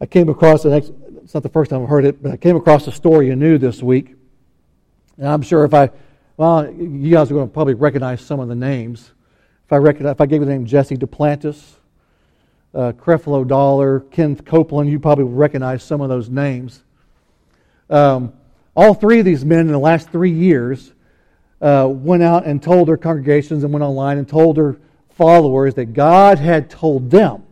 I 0.01 0.07
came 0.07 0.29
across, 0.29 0.65
it's 0.65 1.35
not 1.35 1.43
the 1.43 1.49
first 1.49 1.71
time 1.71 1.83
I've 1.83 1.89
heard 1.89 2.05
it, 2.05 2.23
but 2.23 2.33
I 2.33 2.37
came 2.37 2.57
across 2.57 2.87
a 2.87 2.93
story 2.93 3.35
new 3.37 3.59
this 3.59 3.83
week. 3.83 4.17
And 5.21 5.29
I'm 5.29 5.43
sure 5.43 5.65
if 5.65 5.73
I 5.73 5.91
well, 6.41 6.73
you 6.73 7.11
guys 7.11 7.31
are 7.31 7.35
going 7.35 7.49
to 7.49 7.53
probably 7.53 7.75
recognize 7.75 8.23
some 8.23 8.41
of 8.41 8.49
the 8.49 8.55
names. 8.55 9.13
If 9.67 9.75
I, 9.75 9.77
recognize, 9.77 10.13
if 10.13 10.23
I 10.23 10.25
gave 10.25 10.41
you 10.41 10.47
the 10.47 10.53
name 10.53 10.65
Jesse 10.65 10.97
Duplantis, 10.97 11.63
uh, 12.75 12.93
Creflo 12.93 13.47
Dollar, 13.47 14.01
Kenneth 14.01 14.47
Copeland, 14.47 14.89
you 14.89 14.99
probably 14.99 15.25
recognize 15.25 15.83
some 15.83 16.01
of 16.01 16.09
those 16.09 16.31
names. 16.31 16.83
Um, 17.91 18.33
all 18.75 18.95
three 18.95 19.19
of 19.19 19.27
these 19.27 19.45
men 19.45 19.61
in 19.61 19.67
the 19.67 19.79
last 19.79 20.09
three 20.09 20.31
years 20.31 20.95
uh, 21.61 21.87
went 21.91 22.23
out 22.23 22.47
and 22.47 22.63
told 22.63 22.89
their 22.89 22.97
congregations 22.97 23.63
and 23.63 23.71
went 23.71 23.83
online 23.83 24.17
and 24.17 24.27
told 24.27 24.57
their 24.57 24.79
followers 25.11 25.75
that 25.75 25.93
God 25.93 26.39
had 26.39 26.71
told 26.71 27.11
them 27.11 27.43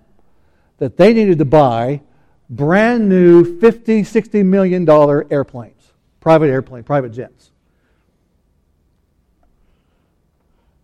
that 0.78 0.96
they 0.96 1.12
needed 1.12 1.36
to 1.40 1.44
buy 1.44 2.00
brand 2.48 3.06
new 3.06 3.60
50, 3.60 4.02
60 4.02 4.42
million 4.44 4.86
dollar 4.86 5.26
airplanes, 5.30 5.92
private 6.20 6.48
airplane, 6.48 6.84
private 6.84 7.10
jets. 7.10 7.50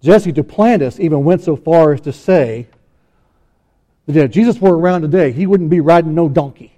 Jesse 0.04 0.34
Duplantis 0.34 1.00
even 1.00 1.24
went 1.24 1.40
so 1.40 1.56
far 1.56 1.94
as 1.94 2.00
to 2.02 2.12
say 2.12 2.68
that 4.06 4.24
if 4.24 4.30
Jesus 4.30 4.60
were 4.60 4.76
around 4.76 5.00
today, 5.00 5.32
he 5.32 5.46
wouldn't 5.46 5.70
be 5.70 5.80
riding 5.80 6.14
no 6.14 6.28
donkey. 6.28 6.74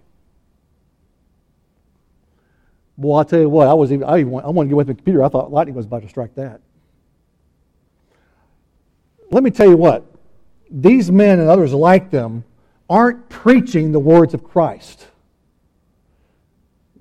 Well, 2.96 3.18
I 3.18 3.24
tell 3.24 3.40
you 3.40 3.48
what, 3.48 3.66
I 3.66 3.74
was 3.74 3.90
even 3.90 4.08
I 4.08 4.20
even 4.20 4.32
I 4.32 4.48
wanted 4.48 4.68
to 4.68 4.68
get 4.68 4.72
away 4.74 4.84
with 4.84 4.86
the 4.86 4.94
computer. 4.94 5.24
I 5.24 5.28
thought 5.28 5.50
lightning 5.50 5.74
was 5.74 5.86
about 5.86 6.02
to 6.02 6.08
strike 6.08 6.36
that. 6.36 6.60
Let 9.32 9.42
me 9.42 9.50
tell 9.50 9.68
you 9.68 9.76
what, 9.76 10.06
these 10.70 11.10
men 11.10 11.40
and 11.40 11.48
others 11.48 11.72
like 11.72 12.12
them 12.12 12.44
aren't 12.88 13.28
preaching 13.28 13.90
the 13.90 13.98
words 13.98 14.34
of 14.34 14.44
Christ. 14.44 15.08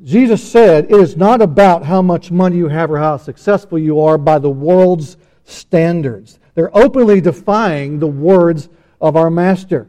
Jesus 0.03 0.43
said, 0.43 0.85
It 0.85 0.99
is 0.99 1.15
not 1.15 1.39
about 1.43 1.85
how 1.85 2.01
much 2.01 2.31
money 2.31 2.57
you 2.57 2.67
have 2.67 2.89
or 2.89 2.97
how 2.97 3.17
successful 3.17 3.77
you 3.77 4.01
are 4.01 4.17
by 4.17 4.39
the 4.39 4.49
world's 4.49 5.17
standards. 5.45 6.39
They're 6.53 6.75
openly 6.75 7.21
defying 7.21 7.99
the 7.99 8.07
words 8.07 8.69
of 8.99 9.15
our 9.15 9.29
Master. 9.29 9.87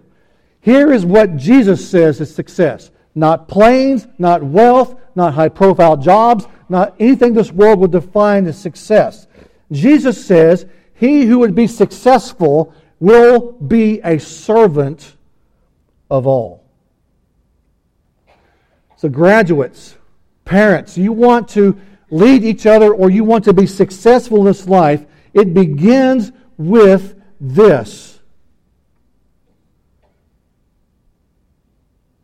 Here 0.60 0.92
is 0.92 1.04
what 1.04 1.36
Jesus 1.36 1.88
says 1.88 2.20
is 2.20 2.34
success 2.34 2.90
not 3.14 3.48
planes, 3.48 4.06
not 4.18 4.42
wealth, 4.42 4.94
not 5.14 5.32
high 5.32 5.48
profile 5.48 5.96
jobs, 5.96 6.46
not 6.68 6.94
anything 7.00 7.32
this 7.32 7.50
world 7.50 7.80
would 7.80 7.90
define 7.90 8.46
as 8.46 8.60
success. 8.60 9.26
Jesus 9.72 10.24
says, 10.24 10.66
He 10.94 11.24
who 11.24 11.38
would 11.38 11.54
be 11.54 11.66
successful 11.66 12.74
will 13.00 13.52
be 13.52 14.00
a 14.04 14.18
servant 14.18 15.16
of 16.10 16.26
all. 16.26 16.62
So, 18.96 19.08
graduates, 19.08 19.96
parents, 20.44 20.96
you 20.96 21.12
want 21.12 21.48
to 21.50 21.78
lead 22.10 22.44
each 22.44 22.66
other 22.66 22.92
or 22.92 23.10
you 23.10 23.24
want 23.24 23.44
to 23.44 23.52
be 23.52 23.66
successful 23.66 24.38
in 24.38 24.44
this 24.44 24.66
life, 24.66 25.04
it 25.36 25.52
begins 25.52 26.32
with 26.56 27.14
this. 27.38 28.18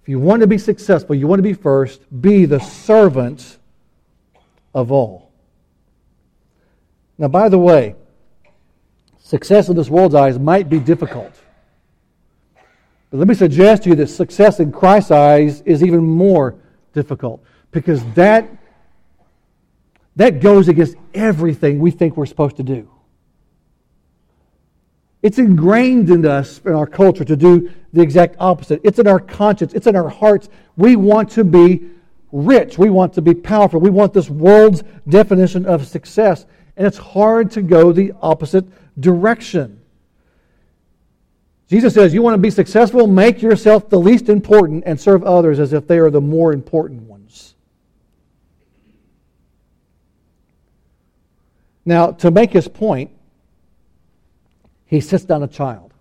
If 0.01 0.09
you 0.09 0.19
want 0.19 0.41
to 0.41 0.47
be 0.47 0.57
successful, 0.57 1.15
you 1.15 1.27
want 1.27 1.39
to 1.39 1.43
be 1.43 1.53
first, 1.53 2.01
be 2.23 2.47
the 2.47 2.59
servant 2.59 3.59
of 4.75 4.91
all. 4.91 5.31
Now, 7.19 7.29
by 7.29 7.51
the 7.51 7.59
way, 7.59 7.97
success 9.19 9.69
in 9.69 9.77
this 9.77 9.91
world's 9.91 10.15
eyes 10.15 10.39
might 10.39 10.71
be 10.71 10.81
difficult. 10.81 11.39
But 13.11 13.19
let 13.19 13.29
me 13.29 13.35
suggest 13.35 13.83
to 13.83 13.91
you 13.91 13.95
that 13.97 14.09
success 14.09 14.59
in 14.59 14.73
Christ's 14.73 15.11
eyes 15.11 15.61
is 15.61 15.85
even 15.85 16.03
more 16.03 16.55
difficult 16.95 17.45
because 17.73 18.03
that, 18.15 18.49
that 20.17 20.41
goes 20.41 20.69
against 20.69 20.97
everything 21.13 21.79
we 21.79 21.91
think 21.91 22.17
we're 22.17 22.25
supposed 22.25 22.57
to 22.57 22.63
do. 22.63 22.89
It's 25.23 25.39
ingrained 25.39 26.11
in 26.11 26.27
us, 26.27 26.61
in 26.65 26.73
our 26.73 26.87
culture, 26.87 27.25
to 27.25 27.37
do 27.37 27.71
the 27.93 28.03
exact 28.03 28.37
opposite. 28.41 28.81
It's 28.83 28.99
in 28.99 29.07
our 29.07 29.21
conscience, 29.21 29.73
it's 29.73 29.87
in 29.87 29.95
our 29.95 30.09
hearts. 30.09 30.49
We 30.77 30.97
want 30.97 31.31
to 31.33 31.45
be 31.45 31.89
rich, 32.33 32.77
we 32.77 32.91
want 32.91 33.15
to 33.15 33.23
be 33.23 33.35
powerful, 33.35 33.79
we 33.79 33.91
want 33.91 34.13
this 34.13 34.29
world's 34.29 34.83
definition 35.09 35.65
of 35.65 35.87
success. 35.87 36.47
And 36.77 36.87
it's 36.87 36.99
hard 36.99 37.51
to 37.53 37.63
go 37.63 37.93
the 37.93 38.13
opposite 38.21 38.65
direction. 39.01 39.81
Jesus 41.69 41.95
says, 41.95 42.13
You 42.13 42.23
want 42.23 42.35
to 42.35 42.39
be 42.39 42.51
successful? 42.51 43.07
Make 43.07 43.41
yourself 43.41 43.89
the 43.89 43.99
least 43.99 44.29
important 44.29 44.83
and 44.87 45.01
serve 45.01 45.23
others 45.23 45.61
as 45.61 45.73
if 45.73 45.87
they 45.87 45.99
are 45.99 46.11
the 46.11 46.21
more 46.21 46.53
important 46.53 47.03
ones. 47.03 47.55
Now, 51.85 52.11
to 52.13 52.31
make 52.31 52.53
his 52.53 52.69
point, 52.69 53.11
he 54.93 55.01
sits 55.01 55.25
down 55.25 55.43
a 55.43 55.49
child. 55.49 55.95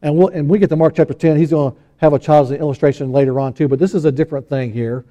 And, 0.00 0.16
we'll, 0.16 0.28
and 0.28 0.48
we 0.48 0.58
get 0.58 0.70
to 0.70 0.76
Mark 0.76 0.94
chapter 0.96 1.12
10. 1.12 1.36
He's 1.36 1.50
going 1.50 1.70
to 1.70 1.78
have 1.98 2.14
a 2.14 2.18
child 2.18 2.46
as 2.46 2.52
an 2.52 2.56
illustration 2.56 3.12
later 3.12 3.38
on, 3.38 3.52
too, 3.52 3.68
but 3.68 3.78
this 3.78 3.94
is 3.94 4.06
a 4.06 4.10
different 4.10 4.48
thing 4.48 4.72
here. 4.72 5.04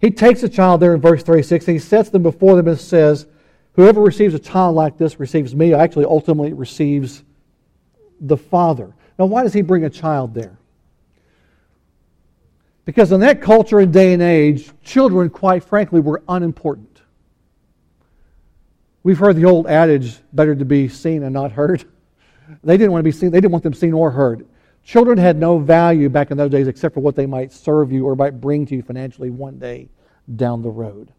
He 0.00 0.10
takes 0.10 0.42
a 0.44 0.48
child 0.48 0.80
there 0.80 0.94
in 0.94 1.00
verse 1.02 1.22
36 1.22 1.68
and 1.68 1.74
he 1.74 1.78
sets 1.78 2.08
them 2.08 2.22
before 2.22 2.56
them 2.56 2.68
and 2.68 2.80
says, 2.80 3.26
Whoever 3.74 4.00
receives 4.00 4.32
a 4.32 4.38
child 4.38 4.76
like 4.76 4.96
this 4.96 5.20
receives 5.20 5.54
me, 5.54 5.74
actually 5.74 6.06
ultimately 6.06 6.54
receives 6.54 7.22
the 8.18 8.38
Father. 8.38 8.94
Now, 9.18 9.26
why 9.26 9.42
does 9.42 9.52
he 9.52 9.60
bring 9.60 9.84
a 9.84 9.90
child 9.90 10.32
there? 10.32 10.58
Because 12.86 13.12
in 13.12 13.20
that 13.20 13.42
culture 13.42 13.80
and 13.80 13.92
day 13.92 14.14
and 14.14 14.22
age, 14.22 14.70
children, 14.82 15.28
quite 15.28 15.64
frankly, 15.64 16.00
were 16.00 16.22
unimportant. 16.30 17.02
We've 19.02 19.18
heard 19.18 19.36
the 19.36 19.44
old 19.44 19.66
adage, 19.66 20.16
better 20.32 20.54
to 20.54 20.64
be 20.64 20.88
seen 20.88 21.22
and 21.24 21.34
not 21.34 21.52
heard. 21.52 21.84
They 22.62 22.76
didn't 22.76 22.92
want 22.92 23.00
to 23.00 23.04
be 23.04 23.12
seen, 23.12 23.30
they 23.30 23.40
didn't 23.40 23.52
want 23.52 23.64
them 23.64 23.74
seen 23.74 23.92
or 23.92 24.10
heard. 24.10 24.46
Children 24.84 25.18
had 25.18 25.36
no 25.36 25.58
value 25.58 26.08
back 26.08 26.30
in 26.30 26.36
those 26.36 26.50
days 26.50 26.66
except 26.66 26.94
for 26.94 27.00
what 27.00 27.14
they 27.14 27.26
might 27.26 27.52
serve 27.52 27.92
you 27.92 28.06
or 28.06 28.16
might 28.16 28.40
bring 28.40 28.66
to 28.66 28.74
you 28.74 28.82
financially 28.82 29.30
one 29.30 29.58
day 29.58 29.88
down 30.36 30.62
the 30.62 30.70
road. 30.70 31.12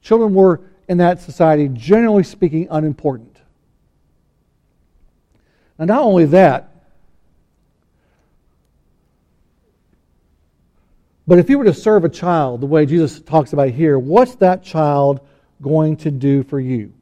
Children 0.00 0.34
were, 0.34 0.60
in 0.88 0.98
that 0.98 1.20
society, 1.20 1.68
generally 1.68 2.22
speaking, 2.22 2.66
unimportant. 2.70 3.38
And 5.78 5.88
not 5.88 6.02
only 6.02 6.24
that, 6.26 6.72
But 11.26 11.38
if 11.38 11.48
you 11.48 11.58
were 11.58 11.64
to 11.64 11.74
serve 11.74 12.04
a 12.04 12.08
child 12.08 12.60
the 12.60 12.66
way 12.66 12.84
Jesus 12.84 13.20
talks 13.20 13.52
about 13.52 13.70
here, 13.70 13.98
what's 13.98 14.34
that 14.36 14.62
child 14.62 15.20
going 15.60 15.96
to 15.98 16.10
do 16.10 16.42
for 16.42 16.58
you? 16.58 16.92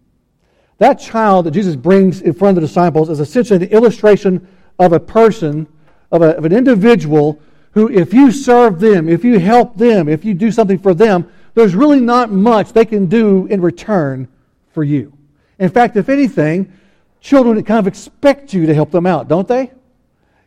That 0.80 0.94
child 0.94 1.44
that 1.44 1.50
Jesus 1.50 1.76
brings 1.76 2.22
in 2.22 2.32
front 2.32 2.56
of 2.56 2.62
the 2.62 2.66
disciples 2.66 3.10
is 3.10 3.20
essentially 3.20 3.66
an 3.66 3.70
illustration 3.70 4.48
of 4.78 4.94
a 4.94 4.98
person, 4.98 5.68
of, 6.10 6.22
a, 6.22 6.34
of 6.38 6.46
an 6.46 6.52
individual 6.52 7.38
who, 7.72 7.90
if 7.90 8.14
you 8.14 8.32
serve 8.32 8.80
them, 8.80 9.06
if 9.06 9.22
you 9.22 9.38
help 9.38 9.76
them, 9.76 10.08
if 10.08 10.24
you 10.24 10.32
do 10.32 10.50
something 10.50 10.78
for 10.78 10.94
them, 10.94 11.30
there's 11.52 11.74
really 11.74 12.00
not 12.00 12.32
much 12.32 12.72
they 12.72 12.86
can 12.86 13.06
do 13.06 13.44
in 13.48 13.60
return 13.60 14.26
for 14.72 14.82
you. 14.82 15.12
In 15.58 15.68
fact, 15.68 15.98
if 15.98 16.08
anything, 16.08 16.72
children 17.20 17.62
kind 17.62 17.78
of 17.78 17.86
expect 17.86 18.54
you 18.54 18.64
to 18.64 18.72
help 18.72 18.90
them 18.90 19.04
out, 19.04 19.28
don't 19.28 19.46
they? 19.46 19.72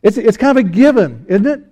It's, 0.01 0.17
it's 0.17 0.35
kind 0.35 0.57
of 0.57 0.65
a 0.65 0.67
given, 0.67 1.27
isn't 1.29 1.45
it? 1.45 1.63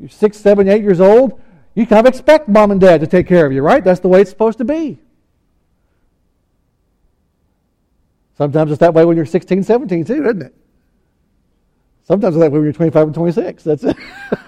You're 0.00 0.08
six, 0.08 0.38
seven, 0.38 0.68
eight 0.68 0.82
years 0.82 1.00
old. 1.00 1.40
You 1.76 1.86
kind 1.86 2.04
of 2.04 2.12
expect 2.12 2.48
mom 2.48 2.72
and 2.72 2.80
dad 2.80 2.98
to 3.02 3.06
take 3.06 3.28
care 3.28 3.46
of 3.46 3.52
you, 3.52 3.62
right? 3.62 3.84
That's 3.84 4.00
the 4.00 4.08
way 4.08 4.22
it's 4.22 4.30
supposed 4.30 4.58
to 4.58 4.64
be. 4.64 4.98
Sometimes 8.36 8.70
it's 8.70 8.80
that 8.80 8.92
way 8.92 9.04
when 9.04 9.16
you're 9.16 9.26
16, 9.26 9.62
17, 9.62 10.04
too, 10.04 10.24
isn't 10.24 10.42
it? 10.42 10.54
Sometimes 12.04 12.36
it's 12.36 12.40
that 12.42 12.52
way 12.52 12.58
when 12.58 12.64
you're 12.64 12.72
25 12.72 13.06
and 13.08 13.14
26. 13.14 13.64
That's 13.64 13.84
it. 13.84 13.96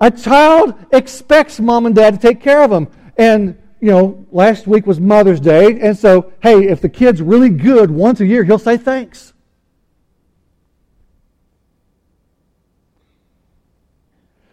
A 0.00 0.10
child 0.10 0.74
expects 0.92 1.60
mom 1.60 1.86
and 1.86 1.94
dad 1.94 2.14
to 2.14 2.20
take 2.20 2.40
care 2.40 2.62
of 2.62 2.70
them. 2.70 2.88
And, 3.16 3.56
you 3.80 3.90
know, 3.90 4.26
last 4.32 4.66
week 4.66 4.86
was 4.86 4.98
Mother's 4.98 5.40
Day. 5.40 5.78
And 5.80 5.96
so, 5.96 6.32
hey, 6.42 6.66
if 6.66 6.80
the 6.80 6.88
kid's 6.88 7.22
really 7.22 7.50
good 7.50 7.90
once 7.90 8.20
a 8.20 8.26
year, 8.26 8.44
he'll 8.44 8.58
say 8.58 8.76
thanks. 8.76 9.32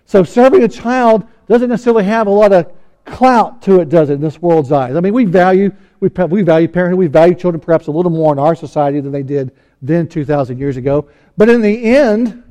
So 0.05 0.23
serving 0.23 0.63
a 0.63 0.67
child 0.67 1.25
doesn't 1.47 1.69
necessarily 1.69 2.03
have 2.03 2.27
a 2.27 2.31
lot 2.31 2.51
of 2.51 2.71
clout 3.05 3.61
to 3.63 3.79
it, 3.79 3.89
does 3.89 4.09
it, 4.09 4.15
in 4.15 4.21
this 4.21 4.41
world's 4.41 4.71
eyes? 4.71 4.95
I 4.95 4.99
mean, 4.99 5.13
we 5.13 5.25
value 5.25 5.71
we, 6.01 6.09
we 6.09 6.41
value 6.41 6.67
parenthood, 6.67 6.97
we 6.99 7.07
value 7.07 7.35
children 7.35 7.61
perhaps 7.61 7.87
a 7.87 7.91
little 7.91 8.11
more 8.11 8.33
in 8.33 8.39
our 8.39 8.55
society 8.55 8.99
than 8.99 9.11
they 9.11 9.23
did 9.23 9.55
then 9.81 10.07
2,000 10.07 10.57
years 10.57 10.75
ago. 10.75 11.07
But 11.37 11.47
in 11.47 11.61
the 11.61 11.85
end, 11.85 12.43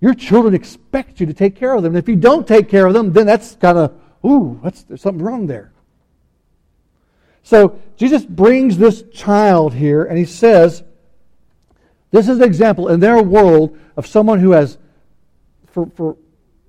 your 0.00 0.14
children 0.14 0.54
expect 0.54 1.18
you 1.18 1.26
to 1.26 1.34
take 1.34 1.56
care 1.56 1.74
of 1.74 1.82
them. 1.82 1.96
And 1.96 1.98
if 1.98 2.08
you 2.08 2.16
don't 2.16 2.46
take 2.46 2.68
care 2.68 2.86
of 2.86 2.94
them, 2.94 3.12
then 3.12 3.26
that's 3.26 3.56
kind 3.56 3.78
of, 3.78 3.94
ooh, 4.24 4.60
that's, 4.62 4.82
there's 4.84 5.02
something 5.02 5.24
wrong 5.24 5.46
there. 5.46 5.72
So 7.42 7.80
Jesus 7.96 8.24
brings 8.24 8.76
this 8.76 9.04
child 9.12 9.72
here 9.72 10.04
and 10.04 10.18
he 10.18 10.24
says, 10.24 10.82
this 12.10 12.28
is 12.28 12.38
an 12.38 12.44
example 12.44 12.88
in 12.88 13.00
their 13.00 13.22
world 13.22 13.78
of 13.96 14.06
someone 14.06 14.38
who 14.38 14.50
has, 14.50 14.76
for, 15.66 15.86
for 15.94 16.16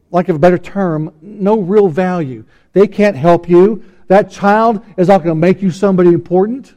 lack 0.10 0.30
of 0.30 0.38
a 0.38 0.40
better 0.40 0.58
term, 0.58 1.14
no 1.22 1.60
real 1.60 1.90
value. 1.90 2.46
They 2.74 2.88
can't 2.88 3.16
help 3.16 3.50
you. 3.50 3.84
That 4.08 4.32
child 4.32 4.84
is 4.98 5.08
not 5.08 5.24
going 5.24 5.36
to 5.36 5.40
make 5.40 5.62
you 5.62 5.72
somebody 5.72 6.10
important. 6.10 6.74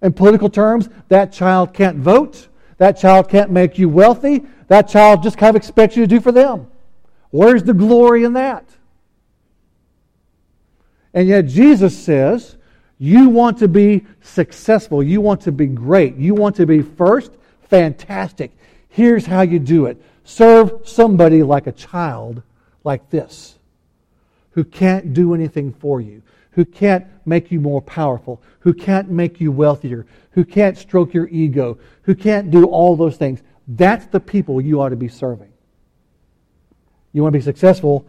In 0.00 0.12
political 0.12 0.50
terms, 0.50 0.88
that 1.08 1.32
child 1.32 1.74
can't 1.74 1.98
vote. 1.98 2.48
That 2.78 2.98
child 2.98 3.28
can't 3.28 3.50
make 3.50 3.78
you 3.78 3.88
wealthy. 3.88 4.44
That 4.68 4.88
child 4.88 5.22
just 5.22 5.38
kind 5.38 5.50
of 5.50 5.56
expects 5.56 5.96
you 5.96 6.02
to 6.02 6.06
do 6.06 6.20
for 6.20 6.32
them. 6.32 6.68
Where's 7.30 7.62
the 7.62 7.74
glory 7.74 8.24
in 8.24 8.34
that? 8.34 8.64
And 11.14 11.28
yet 11.28 11.46
Jesus 11.46 11.96
says, 11.96 12.56
you 12.98 13.28
want 13.28 13.58
to 13.58 13.68
be 13.68 14.06
successful. 14.22 15.02
You 15.02 15.20
want 15.20 15.40
to 15.42 15.52
be 15.52 15.66
great. 15.66 16.16
You 16.16 16.34
want 16.34 16.56
to 16.56 16.66
be 16.66 16.82
first? 16.82 17.32
Fantastic. 17.62 18.52
Here's 18.88 19.26
how 19.26 19.40
you 19.40 19.58
do 19.58 19.86
it 19.86 20.00
serve 20.24 20.72
somebody 20.84 21.42
like 21.42 21.66
a 21.66 21.72
child 21.72 22.42
like 22.84 23.10
this 23.10 23.58
who 24.52 24.62
can't 24.62 25.12
do 25.12 25.34
anything 25.34 25.72
for 25.72 26.00
you, 26.00 26.22
who 26.52 26.64
can't 26.64 27.06
make 27.24 27.50
you 27.50 27.60
more 27.60 27.82
powerful, 27.82 28.42
who 28.60 28.72
can't 28.72 29.10
make 29.10 29.40
you 29.40 29.50
wealthier, 29.52 30.06
who 30.32 30.44
can't 30.44 30.76
stroke 30.76 31.14
your 31.14 31.28
ego, 31.28 31.78
who 32.02 32.14
can't 32.14 32.50
do 32.50 32.64
all 32.66 32.96
those 32.96 33.16
things. 33.16 33.42
That's 33.66 34.06
the 34.06 34.20
people 34.20 34.60
you 34.60 34.80
ought 34.80 34.90
to 34.90 34.96
be 34.96 35.08
serving. 35.08 35.52
You 37.12 37.22
want 37.22 37.32
to 37.32 37.38
be 37.38 37.42
successful? 37.42 38.06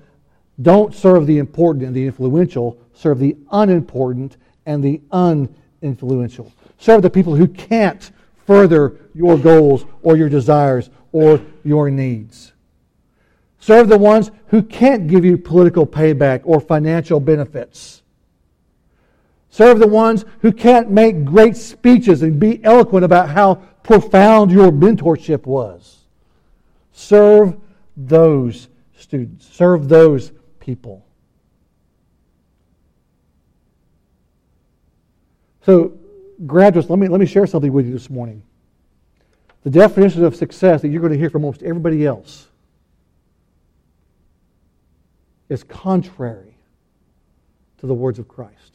Don't 0.61 0.93
serve 0.93 1.27
the 1.27 1.39
important 1.39 1.85
and 1.85 1.95
the 1.95 2.05
influential, 2.05 2.77
serve 2.93 3.19
the 3.19 3.35
unimportant 3.51 4.37
and 4.65 4.83
the 4.83 5.01
uninfluential. 5.11 6.51
Serve 6.77 7.01
the 7.01 7.09
people 7.09 7.35
who 7.35 7.47
can't 7.47 8.11
further 8.45 8.97
your 9.13 9.37
goals 9.37 9.85
or 10.01 10.15
your 10.17 10.29
desires 10.29 10.89
or 11.11 11.41
your 11.63 11.89
needs. 11.89 12.53
Serve 13.59 13.87
the 13.87 13.97
ones 13.97 14.29
who 14.47 14.61
can't 14.61 15.07
give 15.07 15.23
you 15.23 15.37
political 15.37 15.87
payback 15.87 16.41
or 16.43 16.59
financial 16.59 17.19
benefits. 17.19 18.02
Serve 19.53 19.77
the 19.77 19.87
ones 19.87 20.25
who 20.41 20.51
can't 20.51 20.89
make 20.89 21.23
great 21.23 21.55
speeches 21.55 22.23
and 22.23 22.39
be 22.39 22.63
eloquent 22.63 23.05
about 23.05 23.29
how 23.29 23.53
profound 23.83 24.51
your 24.51 24.71
mentorship 24.71 25.45
was. 25.45 25.99
Serve 26.91 27.55
those 27.95 28.67
students. 28.97 29.47
Serve 29.47 29.87
those 29.87 30.31
people. 30.59 31.05
So, 35.61 35.99
graduates, 36.47 36.89
let 36.89 36.97
me, 36.97 37.07
let 37.07 37.19
me 37.19 37.27
share 37.27 37.45
something 37.45 37.71
with 37.71 37.85
you 37.85 37.93
this 37.93 38.09
morning. 38.09 38.41
the 39.61 39.69
definition 39.69 40.25
of 40.25 40.35
success 40.35 40.81
that 40.81 40.87
you're 40.87 40.99
going 40.99 41.13
to 41.13 41.19
hear 41.19 41.29
from 41.29 41.45
almost 41.45 41.61
everybody 41.61 42.07
else 42.07 42.47
is 45.47 45.63
contrary 45.63 46.57
to 47.77 47.85
the 47.85 47.93
words 47.93 48.17
of 48.17 48.27
Christ. 48.27 48.72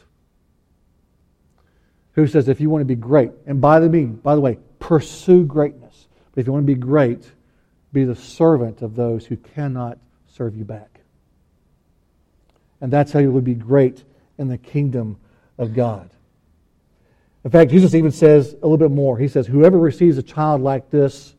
Who 2.18 2.26
says 2.26 2.48
if 2.48 2.60
you 2.60 2.68
want 2.68 2.80
to 2.80 2.84
be 2.84 2.96
great, 2.96 3.30
and 3.46 3.60
by 3.60 3.78
the 3.78 3.88
mean, 3.88 4.14
by 4.14 4.34
the 4.34 4.40
way, 4.40 4.58
pursue 4.80 5.44
greatness. 5.44 6.08
But 6.32 6.40
if 6.40 6.48
you 6.48 6.52
want 6.52 6.66
to 6.66 6.74
be 6.74 6.74
great, 6.74 7.30
be 7.92 8.02
the 8.02 8.16
servant 8.16 8.82
of 8.82 8.96
those 8.96 9.24
who 9.24 9.36
cannot 9.36 9.98
serve 10.26 10.56
you 10.56 10.64
back. 10.64 10.98
And 12.80 12.92
that's 12.92 13.12
how 13.12 13.20
you 13.20 13.30
will 13.30 13.40
be 13.40 13.54
great 13.54 14.02
in 14.36 14.48
the 14.48 14.58
kingdom 14.58 15.16
of 15.58 15.74
God. 15.74 16.10
In 17.44 17.52
fact, 17.52 17.70
Jesus 17.70 17.94
even 17.94 18.10
says 18.10 18.52
a 18.52 18.66
little 18.66 18.78
bit 18.78 18.90
more. 18.90 19.16
He 19.16 19.28
says, 19.28 19.46
Whoever 19.46 19.78
receives 19.78 20.18
a 20.18 20.22
child 20.24 20.60
like 20.60 20.90
this 20.90 21.36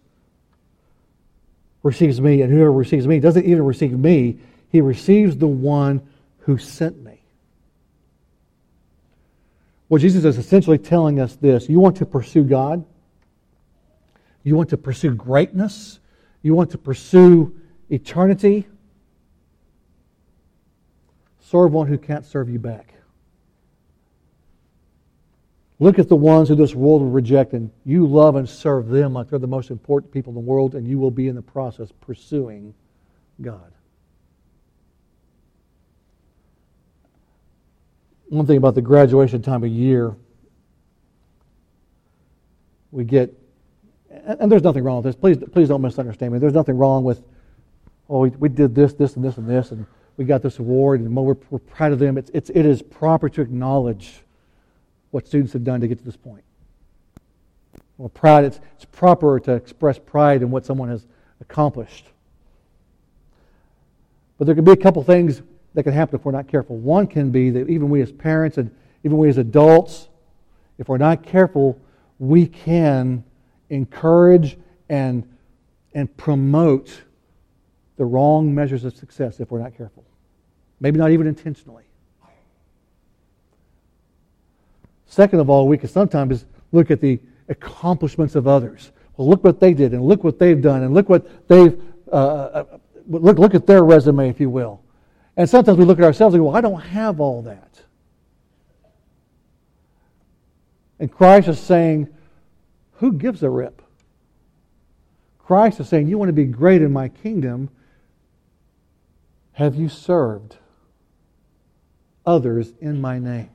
receives 1.83 2.21
me, 2.21 2.41
and 2.41 2.53
whoever 2.53 2.71
receives 2.71 3.05
me 3.05 3.19
doesn't 3.19 3.45
even 3.45 3.65
receive 3.65 3.99
me, 3.99 4.39
he 4.69 4.79
receives 4.79 5.35
the 5.35 5.45
one 5.45 6.07
who 6.37 6.57
sent 6.57 7.03
me. 7.03 7.18
Well, 9.89 9.99
Jesus 9.99 10.23
is 10.23 10.38
essentially 10.38 10.78
telling 10.78 11.19
us 11.19 11.36
this 11.36 11.67
you 11.67 11.80
want 11.80 11.97
to 11.97 12.06
pursue 12.06 12.43
God, 12.43 12.86
you 14.43 14.56
want 14.56 14.69
to 14.69 14.78
pursue 14.78 15.15
greatness, 15.15 15.99
you 16.43 16.54
want 16.54 16.69
to 16.71 16.78
pursue 16.78 17.60
eternity. 17.89 18.67
Serve 21.41 21.73
one 21.73 21.88
who 21.88 21.97
can't 21.97 22.23
serve 22.23 22.47
you 22.47 22.60
back. 22.60 22.93
Look 25.80 25.97
at 25.97 26.10
the 26.10 26.15
ones 26.15 26.49
who 26.49 26.56
this 26.56 26.75
world 26.75 27.02
will 27.02 27.10
reject, 27.10 27.54
and 27.54 27.71
you 27.86 28.06
love 28.06 28.36
and 28.36 28.47
serve 28.47 28.89
them 28.89 29.13
like 29.13 29.30
they're 29.30 29.39
the 29.39 29.47
most 29.47 29.71
important 29.71 30.12
people 30.12 30.32
in 30.32 30.36
the 30.36 30.41
world, 30.41 30.75
and 30.75 30.86
you 30.86 30.99
will 30.99 31.10
be 31.10 31.28
in 31.28 31.36
the 31.36 31.41
process 31.41 31.89
pursuing 32.02 32.75
God. 33.41 33.71
One 38.29 38.45
thing 38.45 38.57
about 38.57 38.75
the 38.75 38.81
graduation 38.81 39.41
time 39.41 39.63
of 39.63 39.69
year, 39.69 40.15
we 42.91 43.03
get, 43.03 43.33
and 44.09 44.51
there's 44.51 44.63
nothing 44.63 44.83
wrong 44.83 44.97
with 44.97 45.05
this. 45.05 45.15
Please, 45.15 45.37
please 45.51 45.67
don't 45.67 45.81
misunderstand 45.81 46.33
me. 46.33 46.39
There's 46.39 46.53
nothing 46.53 46.77
wrong 46.77 47.03
with, 47.03 47.23
oh, 48.07 48.27
we, 48.27 48.49
did 48.49 48.75
this, 48.75 48.93
this, 48.93 49.15
and 49.15 49.25
this, 49.25 49.37
and 49.37 49.49
this, 49.49 49.71
and 49.71 49.85
we 50.17 50.25
got 50.25 50.43
this 50.43 50.59
award, 50.59 51.01
and 51.01 51.15
we're, 51.15 51.35
we're 51.49 51.59
proud 51.59 51.91
of 51.91 51.99
them. 51.99 52.17
It's, 52.17 52.29
it's, 52.33 52.51
it 52.51 52.65
is 52.65 52.83
proper 52.83 53.29
to 53.29 53.41
acknowledge 53.41 54.21
what 55.09 55.27
students 55.27 55.53
have 55.53 55.63
done 55.63 55.81
to 55.81 55.87
get 55.87 55.97
to 55.97 56.03
this 56.03 56.17
point. 56.17 56.43
Well, 57.97 58.09
pride, 58.09 58.45
it's, 58.45 58.59
it's 58.75 58.85
proper 58.85 59.39
to 59.39 59.53
express 59.53 59.97
pride 59.97 60.43
in 60.43 60.51
what 60.51 60.65
someone 60.65 60.89
has 60.89 61.07
accomplished. 61.41 62.05
But 64.37 64.45
there 64.45 64.55
can 64.55 64.63
be 64.63 64.71
a 64.71 64.77
couple 64.77 65.03
things 65.03 65.41
that 65.79 65.83
can 65.83 65.93
happen 65.93 66.19
if 66.19 66.25
we're 66.25 66.33
not 66.33 66.49
careful. 66.49 66.75
One 66.75 67.07
can 67.07 67.31
be 67.31 67.51
that 67.51 67.69
even 67.69 67.89
we 67.89 68.01
as 68.01 68.11
parents 68.11 68.57
and 68.57 68.69
even 69.05 69.17
we 69.17 69.29
as 69.29 69.37
adults, 69.37 70.09
if 70.77 70.89
we're 70.89 70.97
not 70.97 71.23
careful, 71.23 71.79
we 72.19 72.47
can 72.47 73.23
encourage 73.69 74.57
and, 74.89 75.23
and 75.93 76.15
promote 76.17 77.03
the 77.95 78.03
wrong 78.03 78.53
measures 78.53 78.83
of 78.83 78.93
success 78.93 79.39
if 79.39 79.51
we're 79.51 79.61
not 79.61 79.77
careful. 79.77 80.03
Maybe 80.81 80.99
not 80.99 81.11
even 81.11 81.27
intentionally. 81.27 81.85
Second 85.05 85.39
of 85.39 85.49
all, 85.49 85.65
we 85.65 85.77
can 85.77 85.87
sometimes 85.87 86.43
look 86.73 86.91
at 86.91 86.99
the 86.99 87.21
accomplishments 87.47 88.35
of 88.35 88.49
others. 88.49 88.91
Well, 89.15 89.29
look 89.29 89.45
what 89.45 89.61
they 89.61 89.73
did, 89.73 89.93
and 89.93 90.03
look 90.03 90.25
what 90.25 90.39
they've 90.39 90.61
done, 90.61 90.83
and 90.83 90.93
look 90.93 91.07
what 91.07 91.47
they've 91.47 91.81
uh, 92.11 92.15
uh, 92.15 92.77
look 93.07 93.39
look 93.39 93.55
at 93.55 93.65
their 93.65 93.85
resume, 93.85 94.27
if 94.27 94.41
you 94.41 94.49
will. 94.49 94.81
And 95.39 95.49
sometimes 95.49 95.78
we 95.78 95.86
look 95.86 95.99
at 95.99 96.04
ourselves 96.04 96.36
and 96.36 96.41
go, 96.41 96.47
"Well, 96.47 96.58
I 96.58 96.60
don't 96.60 96.82
have 96.82 97.21
all 97.21 97.41
that." 97.43 97.86
And 100.99 101.10
Christ 101.10 101.47
is 101.47 101.58
saying, 101.58 102.10
"Who 102.95 103.13
gives 103.13 103.41
a 103.41 103.49
rip?" 103.49 103.82
Christ 105.38 105.80
is 105.80 105.88
saying, 105.88 106.10
"You 106.10 106.17
want 106.17 106.28
to 106.28 106.34
be 106.34 106.43
great 106.43 106.82
in 106.82 106.91
my 106.91 107.08
kingdom? 107.08 107.69
Have 109.54 109.75
you 109.75 109.88
served 109.88 110.58
others 112.25 112.73
in 112.82 112.99
my 112.99 113.17
name?" 113.17 113.49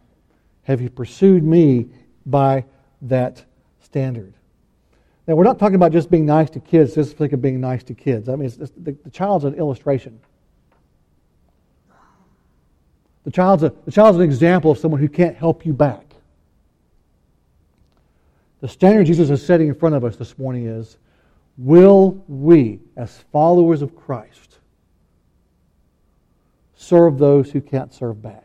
have 0.62 0.80
you 0.80 0.88
pursued 0.88 1.44
me 1.44 1.90
by 2.24 2.64
that 3.02 3.44
standard? 3.80 4.32
Now, 5.26 5.34
we're 5.34 5.44
not 5.44 5.58
talking 5.58 5.74
about 5.74 5.92
just 5.92 6.10
being 6.10 6.24
nice 6.24 6.48
to 6.48 6.60
kids, 6.60 6.94
just 6.94 7.18
think 7.18 7.34
of 7.34 7.42
being 7.42 7.60
nice 7.60 7.84
to 7.84 7.92
kids. 7.92 8.30
I 8.30 8.36
mean, 8.36 8.46
it's, 8.46 8.56
the, 8.56 8.92
the 8.92 9.10
child's 9.10 9.44
an 9.44 9.52
illustration. 9.56 10.18
The 13.24 13.30
child's, 13.30 13.62
a, 13.62 13.72
the 13.84 13.90
child's 13.90 14.18
an 14.18 14.24
example 14.24 14.70
of 14.70 14.78
someone 14.78 15.00
who 15.00 15.08
can't 15.08 15.36
help 15.36 15.64
you 15.66 15.72
back. 15.72 16.14
The 18.60 18.68
standard 18.68 19.06
Jesus 19.06 19.30
is 19.30 19.44
setting 19.44 19.68
in 19.68 19.74
front 19.74 19.94
of 19.94 20.04
us 20.04 20.16
this 20.16 20.38
morning 20.38 20.66
is 20.66 20.96
will 21.56 22.22
we, 22.28 22.80
as 22.96 23.16
followers 23.32 23.82
of 23.82 23.94
Christ, 23.96 24.58
serve 26.74 27.18
those 27.18 27.50
who 27.50 27.60
can't 27.60 27.92
serve 27.92 28.22
back? 28.22 28.44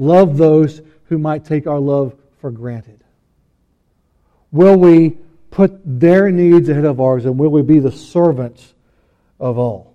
love 0.00 0.38
those 0.38 0.80
who 1.04 1.18
might 1.18 1.44
take 1.44 1.66
our 1.66 1.78
love 1.78 2.14
for 2.40 2.50
granted? 2.50 3.04
Will 4.50 4.76
we 4.76 5.18
put 5.50 5.80
their 5.84 6.30
needs 6.30 6.68
ahead 6.68 6.86
of 6.86 7.00
ours 7.00 7.26
and 7.26 7.38
will 7.38 7.50
we 7.50 7.62
be 7.62 7.78
the 7.78 7.92
servants 7.92 8.74
of 9.38 9.58
all? 9.58 9.89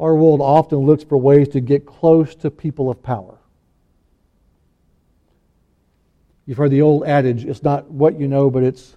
Our 0.00 0.14
world 0.14 0.40
often 0.40 0.78
looks 0.78 1.04
for 1.04 1.18
ways 1.18 1.48
to 1.50 1.60
get 1.60 1.86
close 1.86 2.34
to 2.36 2.50
people 2.50 2.90
of 2.90 3.02
power. 3.02 3.38
You've 6.46 6.58
heard 6.58 6.70
the 6.70 6.82
old 6.82 7.04
adage 7.04 7.44
it's 7.44 7.62
not 7.62 7.88
what 7.90 8.18
you 8.18 8.26
know, 8.26 8.50
but 8.50 8.64
it's 8.64 8.96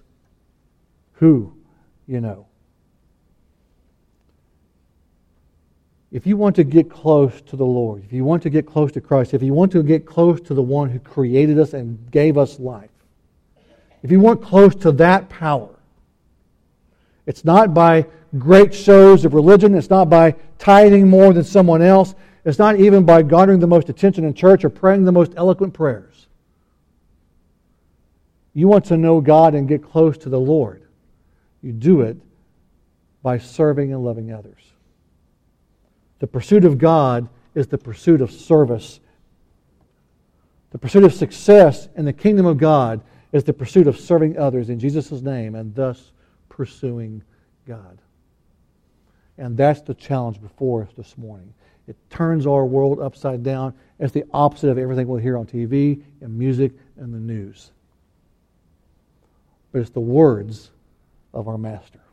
who 1.14 1.54
you 2.06 2.20
know. 2.20 2.46
if 6.14 6.28
you 6.28 6.36
want 6.36 6.54
to 6.54 6.62
get 6.62 6.88
close 6.88 7.40
to 7.40 7.56
the 7.56 7.66
Lord, 7.66 8.04
if 8.04 8.12
you 8.12 8.24
want 8.24 8.40
to 8.44 8.50
get 8.50 8.66
close 8.66 8.92
to 8.92 9.00
Christ, 9.00 9.34
if 9.34 9.42
you 9.42 9.52
want 9.52 9.72
to 9.72 9.82
get 9.82 10.06
close 10.06 10.40
to 10.42 10.54
the 10.54 10.62
one 10.62 10.88
who 10.88 11.00
created 11.00 11.58
us 11.58 11.74
and 11.74 11.98
gave 12.12 12.38
us 12.38 12.60
life, 12.60 12.92
if 14.04 14.12
you 14.12 14.20
want 14.20 14.40
close 14.40 14.76
to 14.76 14.92
that 14.92 15.28
power, 15.28 15.74
it's 17.26 17.44
not 17.44 17.72
by 17.72 18.06
great 18.38 18.74
shows 18.74 19.24
of 19.24 19.34
religion, 19.34 19.74
it's 19.74 19.90
not 19.90 20.10
by 20.10 20.34
tithing 20.58 21.08
more 21.08 21.32
than 21.32 21.44
someone 21.44 21.82
else, 21.82 22.14
it's 22.44 22.58
not 22.58 22.78
even 22.78 23.04
by 23.04 23.22
garnering 23.22 23.60
the 23.60 23.66
most 23.66 23.88
attention 23.88 24.24
in 24.24 24.34
church 24.34 24.64
or 24.64 24.70
praying 24.70 25.04
the 25.04 25.12
most 25.12 25.32
eloquent 25.36 25.72
prayers. 25.72 26.26
You 28.52 28.68
want 28.68 28.84
to 28.86 28.96
know 28.96 29.20
God 29.20 29.54
and 29.54 29.66
get 29.66 29.82
close 29.82 30.18
to 30.18 30.28
the 30.28 30.38
Lord. 30.38 30.82
You 31.62 31.72
do 31.72 32.02
it 32.02 32.16
by 33.22 33.38
serving 33.38 33.92
and 33.92 34.04
loving 34.04 34.32
others. 34.32 34.60
The 36.18 36.26
pursuit 36.26 36.64
of 36.64 36.78
God 36.78 37.28
is 37.54 37.66
the 37.66 37.78
pursuit 37.78 38.20
of 38.20 38.30
service. 38.30 39.00
The 40.70 40.78
pursuit 40.78 41.04
of 41.04 41.14
success 41.14 41.88
in 41.96 42.04
the 42.04 42.12
kingdom 42.12 42.46
of 42.46 42.58
God 42.58 43.00
is 43.32 43.44
the 43.44 43.52
pursuit 43.52 43.86
of 43.86 43.98
serving 43.98 44.38
others 44.38 44.68
in 44.68 44.78
Jesus' 44.78 45.22
name 45.22 45.54
and 45.54 45.74
thus 45.74 46.12
pursuing 46.54 47.20
God. 47.66 47.98
And 49.38 49.56
that's 49.56 49.80
the 49.80 49.94
challenge 49.94 50.40
before 50.40 50.84
us 50.84 50.90
this 50.96 51.18
morning. 51.18 51.52
It 51.88 51.96
turns 52.10 52.46
our 52.46 52.64
world 52.64 53.00
upside 53.00 53.42
down. 53.42 53.74
It's 53.98 54.12
the 54.12 54.24
opposite 54.32 54.70
of 54.70 54.78
everything 54.78 55.08
we'll 55.08 55.18
hear 55.18 55.36
on 55.36 55.46
TV 55.46 56.00
and 56.20 56.38
music 56.38 56.70
and 56.96 57.12
the 57.12 57.18
news. 57.18 57.72
But 59.72 59.80
it's 59.80 59.90
the 59.90 59.98
words 59.98 60.70
of 61.32 61.48
our 61.48 61.58
Master. 61.58 62.03